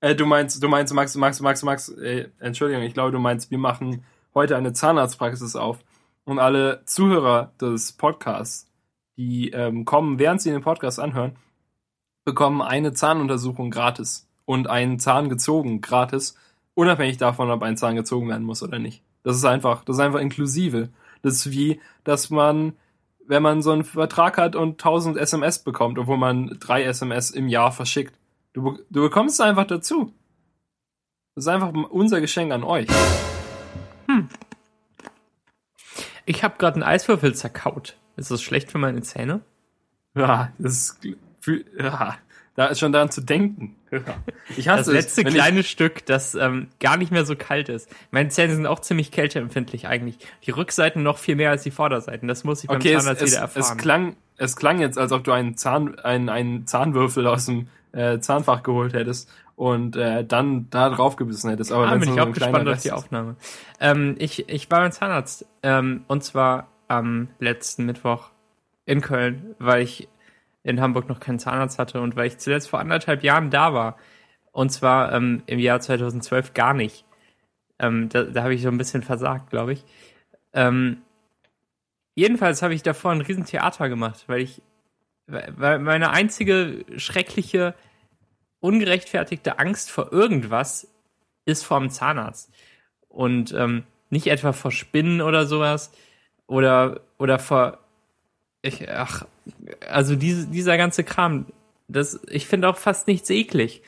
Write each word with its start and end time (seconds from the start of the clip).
Äh, 0.00 0.14
du 0.14 0.26
meinst, 0.26 0.62
du 0.62 0.68
meinst, 0.68 0.94
Max, 0.94 1.14
Max, 1.16 1.40
Max, 1.40 1.62
Max, 1.62 1.88
äh, 1.90 2.28
Entschuldigung, 2.38 2.82
ich 2.82 2.94
glaube, 2.94 3.12
du 3.12 3.18
meinst, 3.18 3.50
wir 3.50 3.58
machen 3.58 4.04
heute 4.34 4.56
eine 4.56 4.72
Zahnarztpraxis 4.72 5.56
auf. 5.56 5.78
Und 6.24 6.38
alle 6.38 6.82
Zuhörer 6.84 7.52
des 7.60 7.92
Podcasts, 7.92 8.70
die 9.16 9.50
ähm, 9.50 9.84
kommen, 9.84 10.18
während 10.18 10.40
sie 10.40 10.50
den 10.50 10.62
Podcast 10.62 11.00
anhören, 11.00 11.36
bekommen 12.24 12.62
eine 12.62 12.92
Zahnuntersuchung 12.92 13.70
gratis 13.70 14.28
und 14.44 14.68
einen 14.68 14.98
Zahn 14.98 15.28
gezogen 15.28 15.80
gratis, 15.80 16.36
unabhängig 16.74 17.16
davon, 17.16 17.50
ob 17.50 17.62
ein 17.62 17.76
Zahn 17.76 17.96
gezogen 17.96 18.28
werden 18.28 18.44
muss 18.44 18.62
oder 18.62 18.78
nicht. 18.78 19.02
Das 19.22 19.36
ist 19.36 19.44
einfach, 19.44 19.84
das 19.84 19.96
ist 19.96 20.00
einfach 20.00 20.20
inklusive. 20.20 20.90
Das 21.22 21.34
ist 21.34 21.50
wie, 21.50 21.80
dass 22.04 22.30
man, 22.30 22.74
wenn 23.26 23.42
man 23.42 23.62
so 23.62 23.72
einen 23.72 23.84
Vertrag 23.84 24.38
hat 24.38 24.56
und 24.56 24.72
1000 24.72 25.18
SMS 25.18 25.58
bekommt, 25.58 25.98
obwohl 25.98 26.16
man 26.16 26.56
drei 26.60 26.84
SMS 26.84 27.30
im 27.30 27.48
Jahr 27.48 27.72
verschickt. 27.72 28.14
Du, 28.52 28.78
du 28.90 29.02
bekommst 29.02 29.34
es 29.34 29.40
einfach 29.40 29.66
dazu. 29.66 30.12
Das 31.34 31.44
ist 31.44 31.48
einfach 31.48 31.72
unser 31.90 32.20
Geschenk 32.20 32.52
an 32.52 32.64
euch. 32.64 32.88
Hm. 34.08 34.28
Ich 36.26 36.42
habe 36.42 36.56
gerade 36.58 36.74
einen 36.74 36.82
Eiswürfel 36.82 37.34
zerkaut. 37.34 37.96
Ist 38.16 38.30
das 38.30 38.42
schlecht 38.42 38.70
für 38.70 38.78
meine 38.78 39.02
Zähne? 39.02 39.40
Ja, 40.14 40.52
das 40.58 40.72
ist, 40.72 40.98
ja, 41.78 42.16
da 42.56 42.66
ist 42.66 42.80
schon 42.80 42.92
daran 42.92 43.10
zu 43.10 43.20
denken. 43.20 43.76
Ich 44.56 44.68
hasse 44.68 44.84
das 44.84 44.92
letzte 44.92 45.22
es, 45.22 45.32
kleine 45.32 45.62
Stück, 45.62 46.04
das 46.06 46.34
ähm, 46.34 46.68
gar 46.80 46.96
nicht 46.96 47.12
mehr 47.12 47.24
so 47.24 47.36
kalt 47.36 47.68
ist. 47.68 47.88
Meine 48.10 48.28
Zähne 48.30 48.54
sind 48.54 48.66
auch 48.66 48.80
ziemlich 48.80 49.12
kälteempfindlich 49.12 49.86
eigentlich. 49.86 50.18
Die 50.44 50.50
Rückseiten 50.50 51.04
noch 51.04 51.18
viel 51.18 51.36
mehr 51.36 51.50
als 51.50 51.62
die 51.62 51.70
Vorderseiten. 51.70 52.26
Das 52.26 52.42
muss 52.42 52.62
ich 52.62 52.68
beim 52.68 52.78
okay, 52.78 52.98
Zahnarzt 52.98 53.22
es, 53.22 53.30
wieder 53.30 53.42
erfahren. 53.42 53.62
Es 53.62 53.76
klang, 53.76 54.16
es 54.36 54.56
klang 54.56 54.80
jetzt, 54.80 54.98
als 54.98 55.12
ob 55.12 55.22
du 55.22 55.30
einen 55.30 55.56
Zahn, 55.56 55.98
einen, 56.00 56.28
einen 56.28 56.66
Zahnwürfel 56.66 57.28
aus 57.28 57.46
dem 57.46 57.68
äh, 57.92 58.18
Zahnfach 58.20 58.62
geholt 58.62 58.92
hättest 58.94 59.30
und 59.56 59.96
äh, 59.96 60.24
dann 60.24 60.68
da 60.70 60.90
drauf 60.90 61.16
gebissen 61.16 61.50
hättest. 61.50 61.72
Aber 61.72 61.86
ah, 61.86 61.96
bin 61.96 62.12
ich 62.12 62.20
auch 62.20 62.32
gespannt 62.32 62.68
auf 62.68 62.80
die 62.80 62.92
Aufnahme. 62.92 63.36
Ähm, 63.78 64.16
ich, 64.18 64.48
ich 64.48 64.70
war 64.70 64.80
beim 64.80 64.92
Zahnarzt 64.92 65.46
ähm, 65.62 66.04
und 66.08 66.24
zwar 66.24 66.68
am 66.88 67.28
letzten 67.38 67.86
Mittwoch 67.86 68.30
in 68.84 69.00
Köln, 69.00 69.54
weil 69.58 69.82
ich 69.82 70.08
in 70.62 70.80
Hamburg 70.80 71.08
noch 71.08 71.20
keinen 71.20 71.38
Zahnarzt 71.38 71.78
hatte 71.78 72.00
und 72.00 72.16
weil 72.16 72.26
ich 72.26 72.38
zuletzt 72.38 72.68
vor 72.68 72.80
anderthalb 72.80 73.22
Jahren 73.22 73.50
da 73.50 73.72
war. 73.74 73.96
Und 74.52 74.70
zwar 74.70 75.12
ähm, 75.12 75.42
im 75.46 75.58
Jahr 75.58 75.80
2012 75.80 76.54
gar 76.54 76.74
nicht. 76.74 77.04
Ähm, 77.78 78.08
da 78.08 78.24
da 78.24 78.42
habe 78.42 78.54
ich 78.54 78.62
so 78.62 78.68
ein 78.68 78.78
bisschen 78.78 79.02
versagt, 79.02 79.50
glaube 79.50 79.72
ich. 79.72 79.84
Ähm, 80.52 81.02
jedenfalls 82.14 82.62
habe 82.62 82.74
ich 82.74 82.82
davor 82.82 83.12
ein 83.12 83.20
Riesentheater 83.20 83.88
gemacht, 83.88 84.24
weil 84.26 84.40
ich, 84.40 84.62
weil 85.30 85.78
meine 85.78 86.10
einzige 86.10 86.84
schreckliche, 86.96 87.74
ungerechtfertigte 88.60 89.58
Angst 89.58 89.90
vor 89.90 90.12
irgendwas 90.12 90.88
ist 91.44 91.64
vor 91.64 91.80
dem 91.80 91.90
Zahnarzt. 91.90 92.52
Und 93.08 93.52
ähm, 93.52 93.84
nicht 94.10 94.26
etwa 94.26 94.52
vor 94.52 94.70
Spinnen 94.70 95.20
oder 95.20 95.46
sowas 95.46 95.92
oder, 96.46 97.00
oder 97.18 97.38
vor 97.38 97.78
ich, 98.62 98.90
ach, 98.90 99.26
also 99.88 100.16
diese, 100.16 100.46
dieser 100.46 100.76
ganze 100.76 101.04
Kram, 101.04 101.46
das, 101.88 102.20
ich 102.28 102.46
finde 102.46 102.68
auch 102.68 102.76
fast 102.76 103.06
nichts 103.06 103.30
eklig. 103.30 103.82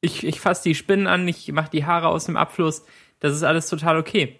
Ich, 0.00 0.24
ich 0.24 0.40
fasse 0.40 0.62
die 0.64 0.74
Spinnen 0.74 1.06
an, 1.06 1.26
ich 1.26 1.50
mache 1.52 1.70
die 1.70 1.84
Haare 1.84 2.08
aus 2.08 2.26
dem 2.26 2.36
Abfluss, 2.36 2.84
das 3.20 3.34
ist 3.34 3.42
alles 3.42 3.68
total 3.68 3.98
okay. 3.98 4.38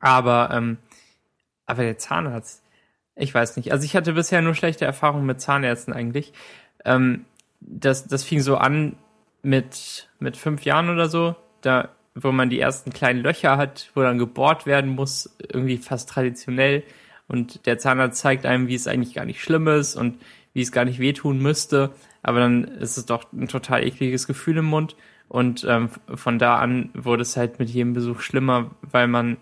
Aber, 0.00 0.50
ähm, 0.52 0.78
aber 1.66 1.82
der 1.82 1.98
Zahnarzt, 1.98 2.62
ich 3.16 3.34
weiß 3.34 3.56
nicht. 3.56 3.72
Also 3.72 3.84
ich 3.84 3.96
hatte 3.96 4.12
bisher 4.12 4.42
nur 4.42 4.54
schlechte 4.54 4.84
Erfahrungen 4.84 5.26
mit 5.26 5.40
Zahnärzten 5.40 5.92
eigentlich. 5.92 6.32
Ähm, 6.84 7.24
das, 7.60 8.06
das 8.06 8.22
fing 8.22 8.40
so 8.40 8.56
an 8.56 8.96
mit, 9.42 10.08
mit 10.18 10.36
fünf 10.36 10.64
Jahren 10.64 10.90
oder 10.90 11.08
so, 11.08 11.34
da, 11.62 11.88
wo 12.14 12.30
man 12.30 12.50
die 12.50 12.60
ersten 12.60 12.92
kleinen 12.92 13.22
Löcher 13.22 13.56
hat, 13.56 13.90
wo 13.94 14.02
dann 14.02 14.18
gebohrt 14.18 14.66
werden 14.66 14.90
muss, 14.90 15.34
irgendwie 15.50 15.78
fast 15.78 16.10
traditionell 16.10 16.82
und 17.28 17.66
der 17.66 17.78
Zahnarzt 17.78 18.20
zeigt 18.20 18.46
einem, 18.46 18.68
wie 18.68 18.74
es 18.74 18.86
eigentlich 18.86 19.14
gar 19.14 19.24
nicht 19.24 19.42
schlimm 19.42 19.66
ist 19.68 19.96
und 19.96 20.20
wie 20.52 20.62
es 20.62 20.72
gar 20.72 20.84
nicht 20.84 20.98
wehtun 20.98 21.38
müsste, 21.38 21.92
aber 22.22 22.40
dann 22.40 22.64
ist 22.64 22.96
es 22.96 23.06
doch 23.06 23.32
ein 23.32 23.48
total 23.48 23.84
ekliges 23.84 24.26
Gefühl 24.26 24.58
im 24.58 24.66
Mund 24.66 24.96
und 25.28 25.64
ähm, 25.68 25.90
von 26.14 26.38
da 26.38 26.58
an 26.58 26.90
wurde 26.94 27.22
es 27.22 27.36
halt 27.36 27.58
mit 27.58 27.68
jedem 27.68 27.94
Besuch 27.94 28.20
schlimmer, 28.20 28.70
weil 28.82 29.08
man 29.08 29.38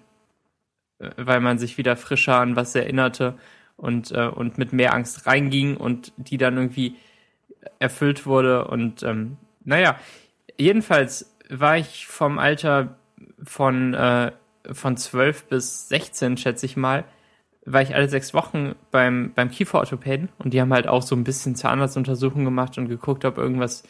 äh, 0.98 1.10
weil 1.16 1.40
man 1.40 1.58
sich 1.58 1.78
wieder 1.78 1.96
frischer 1.96 2.38
an 2.38 2.56
was 2.56 2.74
erinnerte 2.74 3.34
und 3.76 4.12
äh, 4.12 4.26
und 4.26 4.58
mit 4.58 4.72
mehr 4.72 4.94
Angst 4.94 5.26
reinging 5.26 5.76
und 5.76 6.12
die 6.16 6.38
dann 6.38 6.56
irgendwie 6.56 6.96
erfüllt 7.78 8.26
wurde 8.26 8.66
und 8.66 9.02
ähm, 9.02 9.36
naja, 9.64 9.96
jedenfalls 10.58 11.34
war 11.48 11.76
ich 11.76 12.06
vom 12.06 12.38
Alter 12.38 12.98
von 13.42 13.94
äh, 13.94 14.32
von 14.72 14.96
12 14.96 15.44
bis 15.44 15.88
16, 15.88 16.36
schätze 16.36 16.66
ich 16.66 16.76
mal, 16.76 17.04
war 17.66 17.82
ich 17.82 17.94
alle 17.94 18.08
sechs 18.08 18.34
Wochen 18.34 18.74
beim, 18.90 19.32
beim 19.34 19.50
Kieferorthopäden 19.50 20.30
und 20.38 20.52
die 20.52 20.60
haben 20.60 20.72
halt 20.72 20.86
auch 20.86 21.02
so 21.02 21.14
ein 21.14 21.24
bisschen 21.24 21.54
Zahnarztuntersuchungen 21.54 22.44
gemacht 22.44 22.78
und 22.78 22.88
geguckt, 22.88 23.24
ob 23.24 23.38
irgendwas 23.38 23.84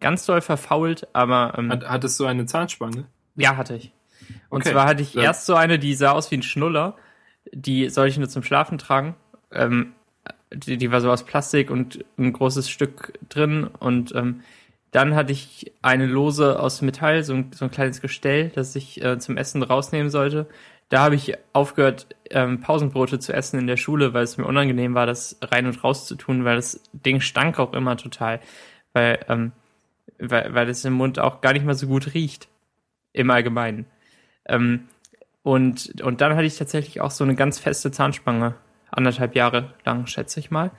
ganz 0.00 0.26
doll 0.26 0.40
verfault, 0.40 1.08
aber. 1.12 1.54
Ähm, 1.56 1.70
Hat, 1.70 1.88
hattest 1.88 2.18
du 2.18 2.26
eine 2.26 2.46
Zahnspange? 2.46 3.06
Ja, 3.36 3.56
hatte 3.56 3.76
ich. 3.76 3.92
Und 4.48 4.62
okay. 4.62 4.72
zwar 4.72 4.86
hatte 4.86 5.02
ich 5.02 5.14
ja. 5.14 5.22
erst 5.22 5.46
so 5.46 5.54
eine, 5.54 5.78
die 5.78 5.94
sah 5.94 6.12
aus 6.12 6.30
wie 6.30 6.36
ein 6.36 6.42
Schnuller, 6.42 6.96
die 7.52 7.88
soll 7.88 8.08
ich 8.08 8.18
nur 8.18 8.28
zum 8.28 8.42
Schlafen 8.42 8.78
tragen. 8.78 9.14
Ähm, 9.52 9.92
die, 10.52 10.76
die 10.76 10.90
war 10.90 11.00
so 11.00 11.10
aus 11.10 11.24
Plastik 11.24 11.70
und 11.70 12.04
ein 12.18 12.32
großes 12.32 12.68
Stück 12.68 13.18
drin 13.28 13.68
und 13.78 14.14
ähm, 14.14 14.40
dann 14.90 15.14
hatte 15.14 15.32
ich 15.32 15.72
eine 15.82 16.06
Lose 16.06 16.58
aus 16.58 16.82
Metall, 16.82 17.22
so 17.22 17.34
ein, 17.34 17.52
so 17.54 17.66
ein 17.66 17.70
kleines 17.70 18.00
Gestell, 18.00 18.50
das 18.52 18.74
ich 18.74 19.02
äh, 19.04 19.18
zum 19.18 19.36
Essen 19.36 19.62
rausnehmen 19.62 20.10
sollte 20.10 20.48
da 20.90 21.02
habe 21.02 21.14
ich 21.14 21.34
aufgehört, 21.52 22.08
ähm, 22.30 22.60
Pausenbrote 22.60 23.20
zu 23.20 23.32
essen 23.32 23.58
in 23.58 23.68
der 23.68 23.76
Schule, 23.76 24.12
weil 24.12 24.24
es 24.24 24.36
mir 24.36 24.44
unangenehm 24.44 24.94
war, 24.94 25.06
das 25.06 25.38
rein 25.40 25.66
und 25.66 25.82
raus 25.82 26.06
zu 26.06 26.16
tun, 26.16 26.44
weil 26.44 26.56
das 26.56 26.82
Ding 26.92 27.20
stank 27.20 27.58
auch 27.60 27.72
immer 27.72 27.96
total, 27.96 28.40
weil, 28.92 29.24
ähm, 29.28 29.52
weil, 30.18 30.52
weil 30.52 30.68
es 30.68 30.84
im 30.84 30.94
Mund 30.94 31.20
auch 31.20 31.40
gar 31.40 31.52
nicht 31.52 31.64
mehr 31.64 31.76
so 31.76 31.86
gut 31.86 32.12
riecht. 32.12 32.48
Im 33.12 33.30
Allgemeinen. 33.30 33.86
Ähm, 34.46 34.88
und, 35.42 36.00
und 36.02 36.20
dann 36.20 36.34
hatte 36.34 36.46
ich 36.46 36.56
tatsächlich 36.56 37.00
auch 37.00 37.10
so 37.10 37.24
eine 37.24 37.34
ganz 37.34 37.58
feste 37.58 37.90
Zahnspange, 37.90 38.54
anderthalb 38.90 39.34
Jahre 39.34 39.74
lang, 39.84 40.06
schätze 40.06 40.40
ich 40.40 40.50
mal. 40.50 40.70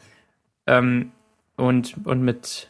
Ähm, 0.67 1.11
und, 1.55 1.95
und 2.05 2.21
mit, 2.21 2.69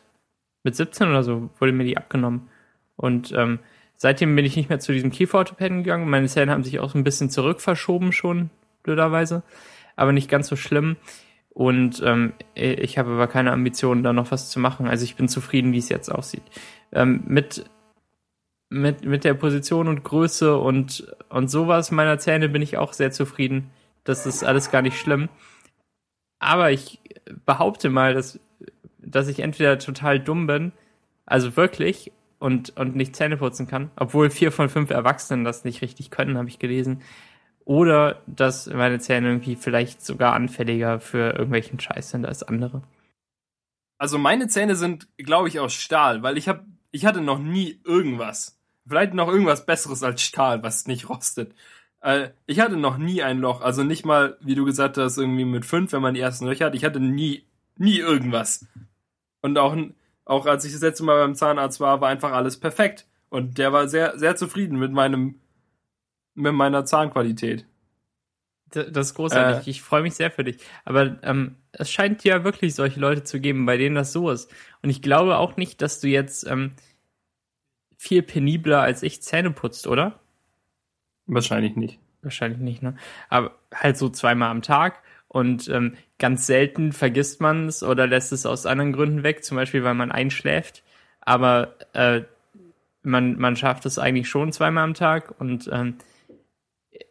mit 0.63 0.75
17 0.75 1.07
oder 1.09 1.24
so 1.24 1.50
wurde 1.59 1.72
mir 1.72 1.85
die 1.85 1.97
abgenommen. 1.97 2.50
Und 2.96 3.31
ähm, 3.31 3.59
Seitdem 4.01 4.35
bin 4.35 4.46
ich 4.46 4.56
nicht 4.56 4.68
mehr 4.68 4.80
zu 4.80 4.94
diesem 4.94 5.12
Kieferorthopäden 5.12 5.84
gegangen. 5.84 6.09
Meine 6.09 6.25
Zähne 6.25 6.53
haben 6.53 6.63
sich 6.63 6.80
auch 6.80 6.90
so 6.90 6.97
ein 6.97 7.03
bisschen 7.03 7.30
zurückverschoben 7.30 8.13
schon, 8.13 8.50
blöderweise. 8.81 9.44
Aber 9.96 10.12
nicht 10.12 10.28
ganz 10.28 10.47
so 10.47 10.56
schlimm. 10.56 10.97
Und 11.51 12.01
ähm, 12.03 12.34
ich 12.56 12.97
habe 12.97 13.12
aber 13.12 13.28
keine 13.28 13.51
Ambitionen, 13.51 14.01
da 14.01 14.12
noch 14.12 14.31
was 14.31 14.50
zu 14.50 14.59
machen. 14.59 14.88
Also 14.88 15.03
ich 15.03 15.18
bin 15.18 15.28
zufrieden, 15.28 15.72
wie 15.72 15.78
es 15.78 15.90
jetzt 15.90 16.12
aussieht. 16.12 16.41
Ähm, 16.91 17.22
mit, 17.28 17.69
mit, 18.69 19.06
mit 19.06 19.24
der 19.24 19.35
Position 19.35 19.88
und 19.88 20.03
Größe 20.03 20.57
und, 20.57 21.16
und 21.30 21.51
sowas 21.51 21.91
meiner 21.91 22.18
Zähne 22.18 22.50
bin 22.50 22.63
ich 22.63 22.78
auch 22.78 22.94
sehr 22.94 23.12
zufrieden. 23.12 23.69
Das 24.03 24.25
ist 24.25 24.44
alles 24.44 24.72
gar 24.72 24.81
nicht 24.81 24.97
schlimm. 24.97 25.29
Aber 26.39 26.72
ich 26.72 27.00
behaupte 27.45 27.89
mal, 27.89 28.13
dass, 28.13 28.39
dass 28.97 29.28
ich 29.28 29.39
entweder 29.39 29.78
total 29.79 30.19
dumm 30.19 30.47
bin, 30.47 30.72
also 31.25 31.56
wirklich, 31.56 32.12
und, 32.41 32.75
und 32.75 32.95
nicht 32.95 33.16
Zähne 33.16 33.38
putzen 33.38 33.67
kann, 33.67 33.91
obwohl 33.95 34.31
vier 34.31 34.51
von 34.51 34.67
fünf 34.67 34.89
Erwachsenen 34.89 35.44
das 35.44 35.63
nicht 35.63 35.84
richtig 35.84 36.09
können, 36.09 36.39
habe 36.39 36.50
ich 36.50 36.57
gelesen. 36.57 37.03
Oder 37.66 38.23
dass 38.25 38.66
meine 38.66 39.00
Zähne 39.00 39.28
irgendwie 39.28 39.56
vielleicht 39.56 40.03
sogar 40.03 40.33
anfälliger 40.33 41.00
für 41.00 41.33
irgendwelchen 41.33 41.79
Scheiß 41.79 42.09
sind 42.09 42.25
als 42.25 42.41
andere. 42.41 42.81
Also 44.00 44.18
meine 44.18 44.47
Zähne 44.47 44.75
sind, 44.75 45.07
glaube 45.18 45.50
ich, 45.50 45.59
aus 45.59 45.75
Stahl, 45.75 46.23
weil 46.23 46.35
ich 46.35 46.47
habe, 46.47 46.66
ich 46.89 47.06
hatte 47.06 47.22
noch 47.22 47.38
nie 47.38 47.79
irgendwas. 47.85 48.59
Vielleicht 48.88 49.13
noch 49.13 49.27
irgendwas 49.27 49.68
Besseres 49.68 50.01
als 50.01 50.24
Stahl, 50.24 50.63
was 50.63 50.88
nicht 50.88 51.09
rostet. 51.09 51.54
Äh, 52.01 52.30
ich 52.45 52.59
hatte 52.59 52.77
noch 52.77 52.98
nie 52.98 53.24
ein 53.24 53.39
Loch, 53.39 53.62
also 53.62 53.83
nicht 53.83 54.06
mal, 54.06 54.38
wie 54.42 54.56
du 54.56 54.65
gesagt 54.65 54.98
hast, 54.98 55.18
irgendwie 55.18 55.45
mit 55.45 55.65
fünf, 55.65 55.92
wenn 55.94 56.01
man 56.01 56.13
die 56.13 56.19
ersten 56.19 56.45
Löcher 56.45 56.65
hat. 56.65 56.75
Ich 56.75 56.83
hatte 56.83 57.00
nie, 57.00 57.45
nie 57.77 57.98
irgendwas. 57.98 58.68
Und 59.42 59.57
auch 59.57 59.75
auch 60.25 60.45
als 60.45 60.65
ich 60.65 60.71
das 60.71 60.81
letzte 60.81 61.03
Mal 61.03 61.19
beim 61.19 61.36
Zahnarzt 61.36 61.80
war, 61.81 62.00
war 62.00 62.09
einfach 62.09 62.31
alles 62.31 62.57
perfekt. 62.57 63.06
Und 63.30 63.57
der 63.57 63.74
war 63.74 63.89
sehr, 63.89 64.18
sehr 64.18 64.38
zufrieden 64.38 64.80
mit 64.80 64.92
meinem, 64.92 65.42
mit 66.36 66.53
meiner 66.53 66.86
Zahnqualität. 66.86 67.65
Das 68.69 69.07
ist 69.07 69.15
großartig. 69.15 69.68
Äh, 69.68 69.69
ich 69.69 69.81
freue 69.81 70.01
mich 70.01 70.15
sehr 70.15 70.31
für 70.31 70.45
dich. 70.45 70.57
Aber 70.86 71.21
ähm, 71.24 71.57
es 71.74 71.92
scheint 71.92 72.24
ja 72.24 72.45
wirklich 72.45 72.75
solche 72.75 73.00
Leute 73.01 73.25
zu 73.25 73.42
geben, 73.42 73.65
bei 73.65 73.75
denen 73.75 73.95
das 73.95 74.13
so 74.13 74.30
ist. 74.30 74.50
Und 74.81 74.89
ich 74.89 75.01
glaube 75.01 75.38
auch 75.38 75.57
nicht, 75.57 75.81
dass 75.81 76.00
du 76.00 76.07
jetzt 76.07 76.47
ähm, 76.47 76.71
viel 77.97 78.21
penibler 78.21 78.81
als 78.81 79.04
ich 79.04 79.21
Zähne 79.21 79.51
putzt, 79.51 79.88
oder? 79.88 80.20
Wahrscheinlich 81.31 81.78
nicht. 81.78 81.98
Wahrscheinlich 82.22 82.60
nicht, 82.60 82.83
ne? 82.83 82.95
Aber 83.30 83.56
halt 83.74 83.98
so 83.98 84.10
zweimal 84.10 84.51
am 84.51 84.62
Tag 84.62 85.01
und 85.30 85.69
ähm, 85.69 85.95
ganz 86.19 86.45
selten 86.45 86.92
vergisst 86.92 87.39
man 87.39 87.68
es 87.68 87.83
oder 87.83 88.06
lässt 88.06 88.33
es 88.33 88.45
aus 88.45 88.66
anderen 88.66 88.92
Gründen 88.92 89.24
weg, 89.24 89.45
zum 89.45 89.56
Beispiel 89.56 89.86
weil 89.86 89.94
man 89.94 90.12
einschläft. 90.12 90.83
Aber 91.22 91.75
äh, 91.94 92.24
man, 93.01 93.39
man 93.39 93.56
schafft 93.56 93.86
es 93.86 93.98
eigentlich 93.98 94.28
schon 94.28 94.51
zweimal 94.51 94.83
am 94.83 94.94
Tag 94.94 95.39
und 95.39 95.69
ähm, 95.72 95.95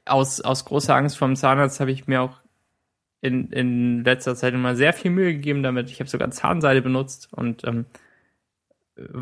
aus, 0.04 0.42
aus 0.42 0.66
großer 0.66 0.94
Angst 0.94 1.16
vom 1.16 1.34
Zahnarzt 1.34 1.80
habe 1.80 1.90
ich 1.90 2.06
mir 2.06 2.20
auch 2.20 2.40
in, 3.22 3.50
in 3.52 4.04
letzter 4.04 4.36
Zeit 4.36 4.52
immer 4.52 4.76
sehr 4.76 4.92
viel 4.92 5.10
Mühe 5.10 5.32
gegeben 5.32 5.62
damit. 5.62 5.90
Ich 5.90 5.98
habe 5.98 6.10
sogar 6.10 6.30
Zahnseide 6.30 6.82
benutzt 6.82 7.32
und 7.32 7.64
ähm, 7.64 7.86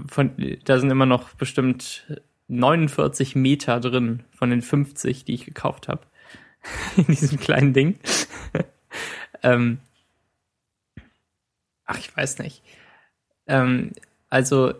von, 0.08 0.32
da 0.64 0.80
sind 0.80 0.90
immer 0.90 1.06
noch 1.06 1.34
bestimmt 1.34 2.04
49 2.48 3.36
Meter 3.36 3.78
drin 3.80 4.24
von 4.30 4.50
den 4.50 4.62
50, 4.62 5.24
die 5.24 5.34
ich 5.34 5.44
gekauft 5.44 5.88
habe. 5.88 6.02
in 6.96 7.06
diesem 7.06 7.38
kleinen 7.38 7.72
Ding. 7.72 7.98
ähm, 9.42 9.78
ach, 11.84 11.98
ich 11.98 12.14
weiß 12.14 12.38
nicht. 12.38 12.62
Ähm, 13.46 13.92
also, 14.28 14.74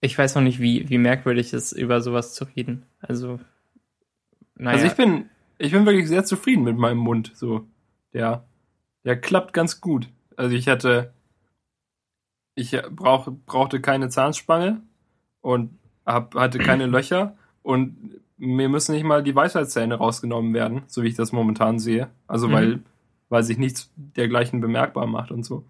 ich 0.00 0.16
weiß 0.18 0.34
noch 0.34 0.42
nicht, 0.42 0.60
wie, 0.60 0.88
wie 0.88 0.98
merkwürdig 0.98 1.52
es 1.52 1.72
ist, 1.72 1.72
über 1.72 2.00
sowas 2.00 2.34
zu 2.34 2.44
reden. 2.44 2.84
Also, 3.00 3.40
naja. 4.56 4.76
Also 4.76 4.86
ich 4.86 4.94
bin, 4.94 5.30
ich 5.58 5.72
bin 5.72 5.86
wirklich 5.86 6.08
sehr 6.08 6.24
zufrieden 6.24 6.64
mit 6.64 6.76
meinem 6.76 6.98
Mund. 6.98 7.32
So, 7.34 7.66
der, 8.12 8.44
der 9.04 9.20
klappt 9.20 9.52
ganz 9.52 9.80
gut. 9.80 10.08
Also 10.36 10.54
ich 10.54 10.68
hatte, 10.68 11.12
ich 12.54 12.76
brauch, 12.90 13.28
brauchte 13.46 13.80
keine 13.80 14.08
Zahnspange 14.08 14.82
und 15.42 15.78
hab, 16.06 16.34
hatte 16.34 16.58
keine 16.58 16.86
Löcher 16.86 17.36
und 17.62 18.20
mir 18.38 18.68
müssen 18.68 18.94
nicht 18.94 19.04
mal 19.04 19.22
die 19.22 19.36
Weisheitszähne 19.36 19.94
rausgenommen 19.94 20.52
werden, 20.54 20.82
so 20.86 21.02
wie 21.02 21.08
ich 21.08 21.14
das 21.14 21.30
momentan 21.30 21.78
sehe. 21.78 22.08
Also 22.26 22.48
mhm. 22.48 22.52
weil, 22.52 22.80
weil 23.28 23.42
sich 23.44 23.58
nichts 23.58 23.92
dergleichen 23.96 24.60
bemerkbar 24.60 25.06
macht 25.06 25.30
und 25.30 25.44
so. 25.44 25.64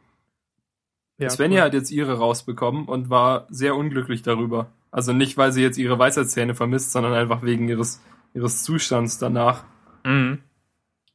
Ja, 1.19 1.29
Svenja 1.29 1.61
cool. 1.61 1.67
hat 1.67 1.75
jetzt 1.75 1.91
ihre 1.91 2.19
rausbekommen 2.19 2.87
und 2.87 3.11
war 3.11 3.47
sehr 3.51 3.77
unglücklich 3.77 4.23
darüber. 4.23 4.69
Also 4.91 5.13
nicht, 5.13 5.37
weil 5.37 5.53
sie 5.53 5.63
jetzt 5.63 5.79
ihre 5.79 5.99
Weisheitszähne 5.99 6.55
vermisst, 6.55 6.93
sondern 6.93 7.13
einfach 7.13 7.43
wegen 7.43 7.69
ihres, 7.69 8.01
ihres 8.35 8.63
Zustands 8.63 9.19
danach. 9.19 9.65
Mhm. 10.05 10.39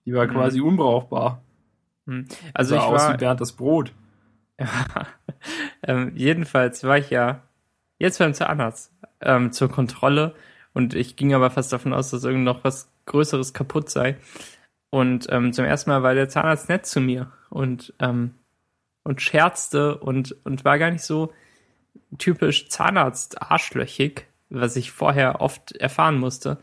Die 0.06 0.14
war 0.14 0.28
mhm. 0.28 0.32
quasi 0.32 0.62
unbrauchbar. 0.62 1.42
Mhm. 2.06 2.28
Also 2.54 2.76
sah 2.76 2.82
ich 2.82 2.84
aus 2.84 3.02
war, 3.02 3.14
wie 3.14 3.18
Bernd 3.18 3.42
das 3.42 3.54
Brot. 3.54 3.94
ähm, 5.84 6.12
jedenfalls 6.16 6.84
war 6.84 6.98
ich 6.98 7.10
ja 7.10 7.42
jetzt 8.00 8.20
beim 8.20 8.34
Zahnarzt 8.34 8.92
ähm, 9.22 9.52
zur 9.52 9.70
Kontrolle 9.70 10.36
und 10.74 10.94
ich 10.94 11.16
ging 11.16 11.34
aber 11.34 11.50
fast 11.50 11.74
davon 11.74 11.94
aus, 11.94 12.12
dass 12.12 12.24
irgend 12.24 12.44
noch 12.44 12.64
was 12.64 12.92
Größeres 13.06 13.54
kaputt 13.54 13.90
sei. 13.90 14.18
Und 14.90 15.28
ähm, 15.30 15.52
zum 15.52 15.66
ersten 15.66 15.90
Mal 15.90 16.04
war 16.04 16.14
der 16.14 16.30
Zahnarzt 16.30 16.70
nett 16.70 16.86
zu 16.86 17.02
mir 17.02 17.32
und 17.50 17.94
ähm, 18.00 18.36
und 19.04 19.22
scherzte 19.22 19.98
und 19.98 20.36
und 20.46 20.66
war 20.66 20.78
gar 20.78 20.92
nicht 20.92 21.04
so 21.04 21.34
typisch 22.18 22.70
Zahnarzt 22.70 23.42
arschlöchig, 23.42 24.28
was 24.50 24.76
ich 24.76 24.92
vorher 24.92 25.42
oft 25.42 25.74
erfahren 25.74 26.20
musste. 26.20 26.58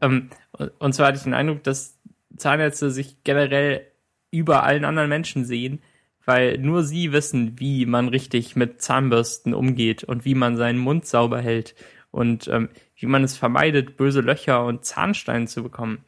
Ähm, 0.00 0.30
und 0.78 0.94
zwar 0.94 1.08
hatte 1.08 1.18
ich 1.18 1.24
den 1.24 1.34
Eindruck, 1.34 1.62
dass 1.62 1.98
Zahnärzte 2.36 2.90
sich 2.90 3.22
generell 3.24 3.86
über 4.30 4.64
allen 4.64 4.84
anderen 4.84 5.08
Menschen 5.08 5.44
sehen 5.44 5.80
weil 6.24 6.58
nur 6.58 6.82
sie 6.82 7.12
wissen, 7.12 7.58
wie 7.58 7.86
man 7.86 8.08
richtig 8.08 8.56
mit 8.56 8.82
Zahnbürsten 8.82 9.54
umgeht 9.54 10.04
und 10.04 10.24
wie 10.24 10.34
man 10.34 10.56
seinen 10.56 10.78
Mund 10.78 11.06
sauber 11.06 11.40
hält 11.40 11.74
und 12.10 12.48
ähm, 12.48 12.68
wie 12.96 13.06
man 13.06 13.24
es 13.24 13.36
vermeidet, 13.36 13.96
böse 13.96 14.20
Löcher 14.20 14.64
und 14.64 14.84
Zahnsteine 14.84 15.46
zu 15.46 15.62
bekommen. 15.62 16.04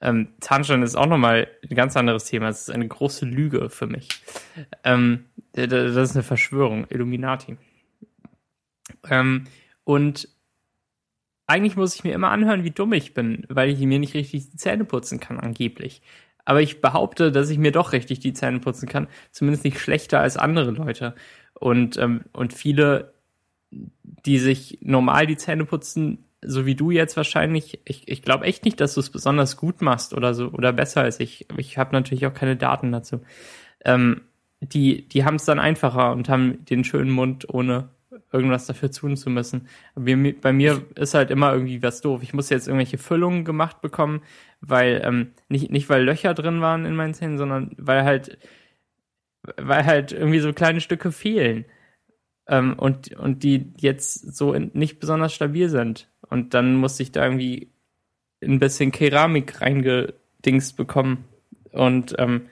Ähm, 0.00 0.28
Zahnstein 0.40 0.82
ist 0.82 0.96
auch 0.96 1.06
nochmal 1.06 1.48
ein 1.68 1.74
ganz 1.74 1.96
anderes 1.96 2.24
Thema. 2.24 2.48
Es 2.48 2.62
ist 2.62 2.70
eine 2.70 2.86
große 2.86 3.24
Lüge 3.24 3.70
für 3.70 3.86
mich. 3.86 4.08
Ähm, 4.84 5.24
das 5.52 5.72
ist 5.72 6.16
eine 6.16 6.22
Verschwörung, 6.22 6.86
Illuminati. 6.90 7.56
Ähm, 9.08 9.44
und 9.84 10.28
eigentlich 11.46 11.76
muss 11.76 11.94
ich 11.94 12.04
mir 12.04 12.12
immer 12.12 12.30
anhören, 12.30 12.64
wie 12.64 12.70
dumm 12.72 12.92
ich 12.92 13.14
bin, 13.14 13.46
weil 13.48 13.70
ich 13.70 13.78
mir 13.78 13.98
nicht 13.98 14.14
richtig 14.14 14.50
die 14.50 14.56
Zähne 14.56 14.84
putzen 14.84 15.20
kann, 15.20 15.38
angeblich 15.38 16.02
aber 16.46 16.62
ich 16.62 16.80
behaupte, 16.80 17.30
dass 17.30 17.50
ich 17.50 17.58
mir 17.58 17.72
doch 17.72 17.92
richtig 17.92 18.20
die 18.20 18.32
Zähne 18.32 18.60
putzen 18.60 18.88
kann, 18.88 19.08
zumindest 19.32 19.64
nicht 19.64 19.78
schlechter 19.78 20.20
als 20.20 20.38
andere 20.38 20.70
Leute. 20.70 21.14
Und, 21.52 21.98
ähm, 21.98 22.22
und 22.32 22.54
viele, 22.54 23.12
die 23.70 24.38
sich 24.38 24.78
normal 24.80 25.26
die 25.26 25.36
Zähne 25.36 25.66
putzen, 25.66 26.24
so 26.42 26.64
wie 26.64 26.76
du 26.76 26.90
jetzt 26.92 27.16
wahrscheinlich, 27.16 27.80
ich, 27.84 28.08
ich 28.08 28.22
glaube 28.22 28.44
echt 28.44 28.64
nicht, 28.64 28.80
dass 28.80 28.94
du 28.94 29.00
es 29.00 29.10
besonders 29.10 29.56
gut 29.56 29.82
machst 29.82 30.14
oder 30.14 30.34
so 30.34 30.48
oder 30.48 30.72
besser 30.72 31.02
als 31.02 31.18
ich. 31.18 31.46
Ich 31.56 31.76
habe 31.78 31.92
natürlich 31.92 32.26
auch 32.26 32.34
keine 32.34 32.56
Daten 32.56 32.92
dazu. 32.92 33.22
Ähm, 33.84 34.22
die 34.60 35.08
die 35.08 35.24
haben 35.24 35.36
es 35.36 35.44
dann 35.44 35.58
einfacher 35.58 36.12
und 36.12 36.28
haben 36.28 36.64
den 36.64 36.84
schönen 36.84 37.10
Mund 37.10 37.52
ohne 37.52 37.88
irgendwas 38.32 38.66
dafür 38.66 38.90
tun 38.90 39.16
zu 39.16 39.30
müssen. 39.30 39.68
Aber 39.94 40.06
bei 40.40 40.52
mir 40.52 40.82
ist 40.94 41.14
halt 41.14 41.30
immer 41.30 41.52
irgendwie 41.52 41.82
was 41.82 42.00
doof. 42.00 42.22
Ich 42.22 42.34
muss 42.34 42.50
jetzt 42.50 42.68
irgendwelche 42.68 42.98
Füllungen 42.98 43.44
gemacht 43.44 43.80
bekommen, 43.80 44.22
weil 44.60 45.02
ähm, 45.04 45.32
nicht 45.48 45.70
nicht 45.70 45.88
weil 45.88 46.04
Löcher 46.04 46.34
drin 46.34 46.60
waren 46.60 46.84
in 46.86 46.96
meinen 46.96 47.14
Zähnen, 47.14 47.38
sondern 47.38 47.72
weil 47.78 48.04
halt 48.04 48.38
weil 49.56 49.84
halt 49.84 50.12
irgendwie 50.12 50.40
so 50.40 50.52
kleine 50.52 50.80
Stücke 50.80 51.12
fehlen 51.12 51.66
ähm, 52.48 52.74
und 52.78 53.14
und 53.16 53.42
die 53.42 53.72
jetzt 53.78 54.36
so 54.36 54.52
in, 54.52 54.70
nicht 54.74 55.00
besonders 55.00 55.34
stabil 55.34 55.68
sind. 55.68 56.08
Und 56.28 56.54
dann 56.54 56.76
musste 56.76 57.02
ich 57.02 57.12
da 57.12 57.24
irgendwie 57.24 57.70
ein 58.42 58.58
bisschen 58.58 58.92
Keramik 58.92 59.60
reingedingst 59.60 60.76
bekommen 60.76 61.24
und 61.72 62.14
ähm, 62.18 62.48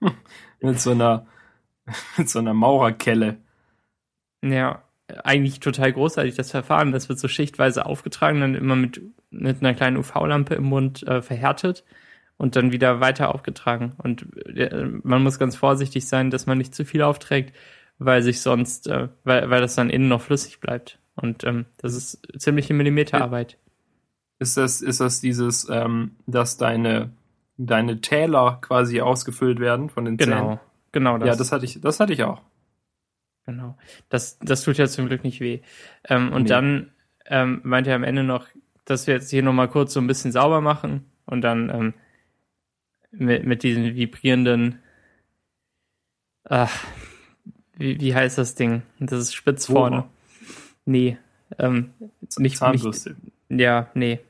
mit 0.60 0.80
so 0.80 0.90
einer 0.90 1.26
mit 2.16 2.28
so 2.28 2.38
einer 2.38 2.54
Maurerkelle. 2.54 3.38
Ja, 4.42 4.84
eigentlich 5.24 5.60
total 5.60 5.92
großartig, 5.92 6.34
das 6.34 6.50
Verfahren. 6.50 6.92
Das 6.92 7.08
wird 7.08 7.18
so 7.18 7.28
schichtweise 7.28 7.86
aufgetragen, 7.86 8.40
dann 8.40 8.54
immer 8.54 8.76
mit, 8.76 9.00
mit 9.30 9.60
einer 9.60 9.74
kleinen 9.74 9.96
UV-Lampe 9.96 10.54
im 10.54 10.64
Mund 10.64 11.06
äh, 11.06 11.22
verhärtet 11.22 11.84
und 12.36 12.56
dann 12.56 12.72
wieder 12.72 13.00
weiter 13.00 13.34
aufgetragen. 13.34 13.92
Und 13.98 14.26
äh, 14.46 14.86
man 15.02 15.22
muss 15.22 15.38
ganz 15.38 15.56
vorsichtig 15.56 16.06
sein, 16.06 16.30
dass 16.30 16.46
man 16.46 16.58
nicht 16.58 16.74
zu 16.74 16.84
viel 16.84 17.02
aufträgt, 17.02 17.54
weil 17.98 18.22
sich 18.22 18.40
sonst, 18.40 18.86
äh, 18.86 19.08
weil, 19.24 19.50
weil 19.50 19.60
das 19.60 19.74
dann 19.74 19.90
innen 19.90 20.08
noch 20.08 20.22
flüssig 20.22 20.60
bleibt. 20.60 20.98
Und 21.16 21.44
ähm, 21.44 21.66
das 21.78 21.94
ist 21.94 22.22
ziemliche 22.38 22.74
Millimeterarbeit. 22.74 23.58
Ist 24.38 24.56
das, 24.56 24.80
ist 24.80 25.00
das 25.00 25.20
dieses, 25.20 25.68
ähm, 25.68 26.12
dass 26.26 26.56
deine, 26.56 27.10
deine 27.56 28.00
Täler 28.00 28.58
quasi 28.60 29.00
ausgefüllt 29.00 29.58
werden 29.58 29.90
von 29.90 30.04
den 30.04 30.16
genau, 30.16 30.36
Zähnen? 30.36 30.48
Genau, 30.48 30.60
genau 30.92 31.18
das. 31.18 31.28
Ja, 31.28 31.34
das 31.34 31.50
hatte 31.50 31.64
ich, 31.64 31.80
das 31.80 31.98
hatte 31.98 32.12
ich 32.12 32.22
auch. 32.22 32.40
Genau. 33.48 33.78
Das, 34.10 34.38
das 34.40 34.62
tut 34.62 34.76
ja 34.76 34.86
zum 34.88 35.06
Glück 35.08 35.24
nicht 35.24 35.40
weh. 35.40 35.60
Ähm, 36.06 36.34
und 36.34 36.42
nee. 36.42 36.48
dann 36.50 36.92
ähm, 37.24 37.62
meinte 37.64 37.88
er 37.88 37.96
am 37.96 38.04
Ende 38.04 38.22
noch, 38.22 38.46
dass 38.84 39.06
wir 39.06 39.14
jetzt 39.14 39.30
hier 39.30 39.42
nochmal 39.42 39.68
kurz 39.68 39.94
so 39.94 40.00
ein 40.00 40.06
bisschen 40.06 40.32
sauber 40.32 40.60
machen 40.60 41.10
und 41.24 41.40
dann 41.40 41.70
ähm, 41.70 41.94
mit, 43.10 43.46
mit 43.46 43.62
diesen 43.62 43.94
vibrierenden, 43.94 44.80
ach, 46.44 46.84
wie, 47.74 47.98
wie 47.98 48.14
heißt 48.14 48.36
das 48.36 48.54
Ding? 48.54 48.82
Das 49.00 49.18
ist 49.18 49.34
spitz 49.34 49.64
vorne. 49.64 50.04
Nee. 50.84 51.16
Ähm, 51.58 51.94
nicht. 52.36 52.60
Nicht, 52.60 53.10
ja, 53.48 53.88
nee. 53.94 54.20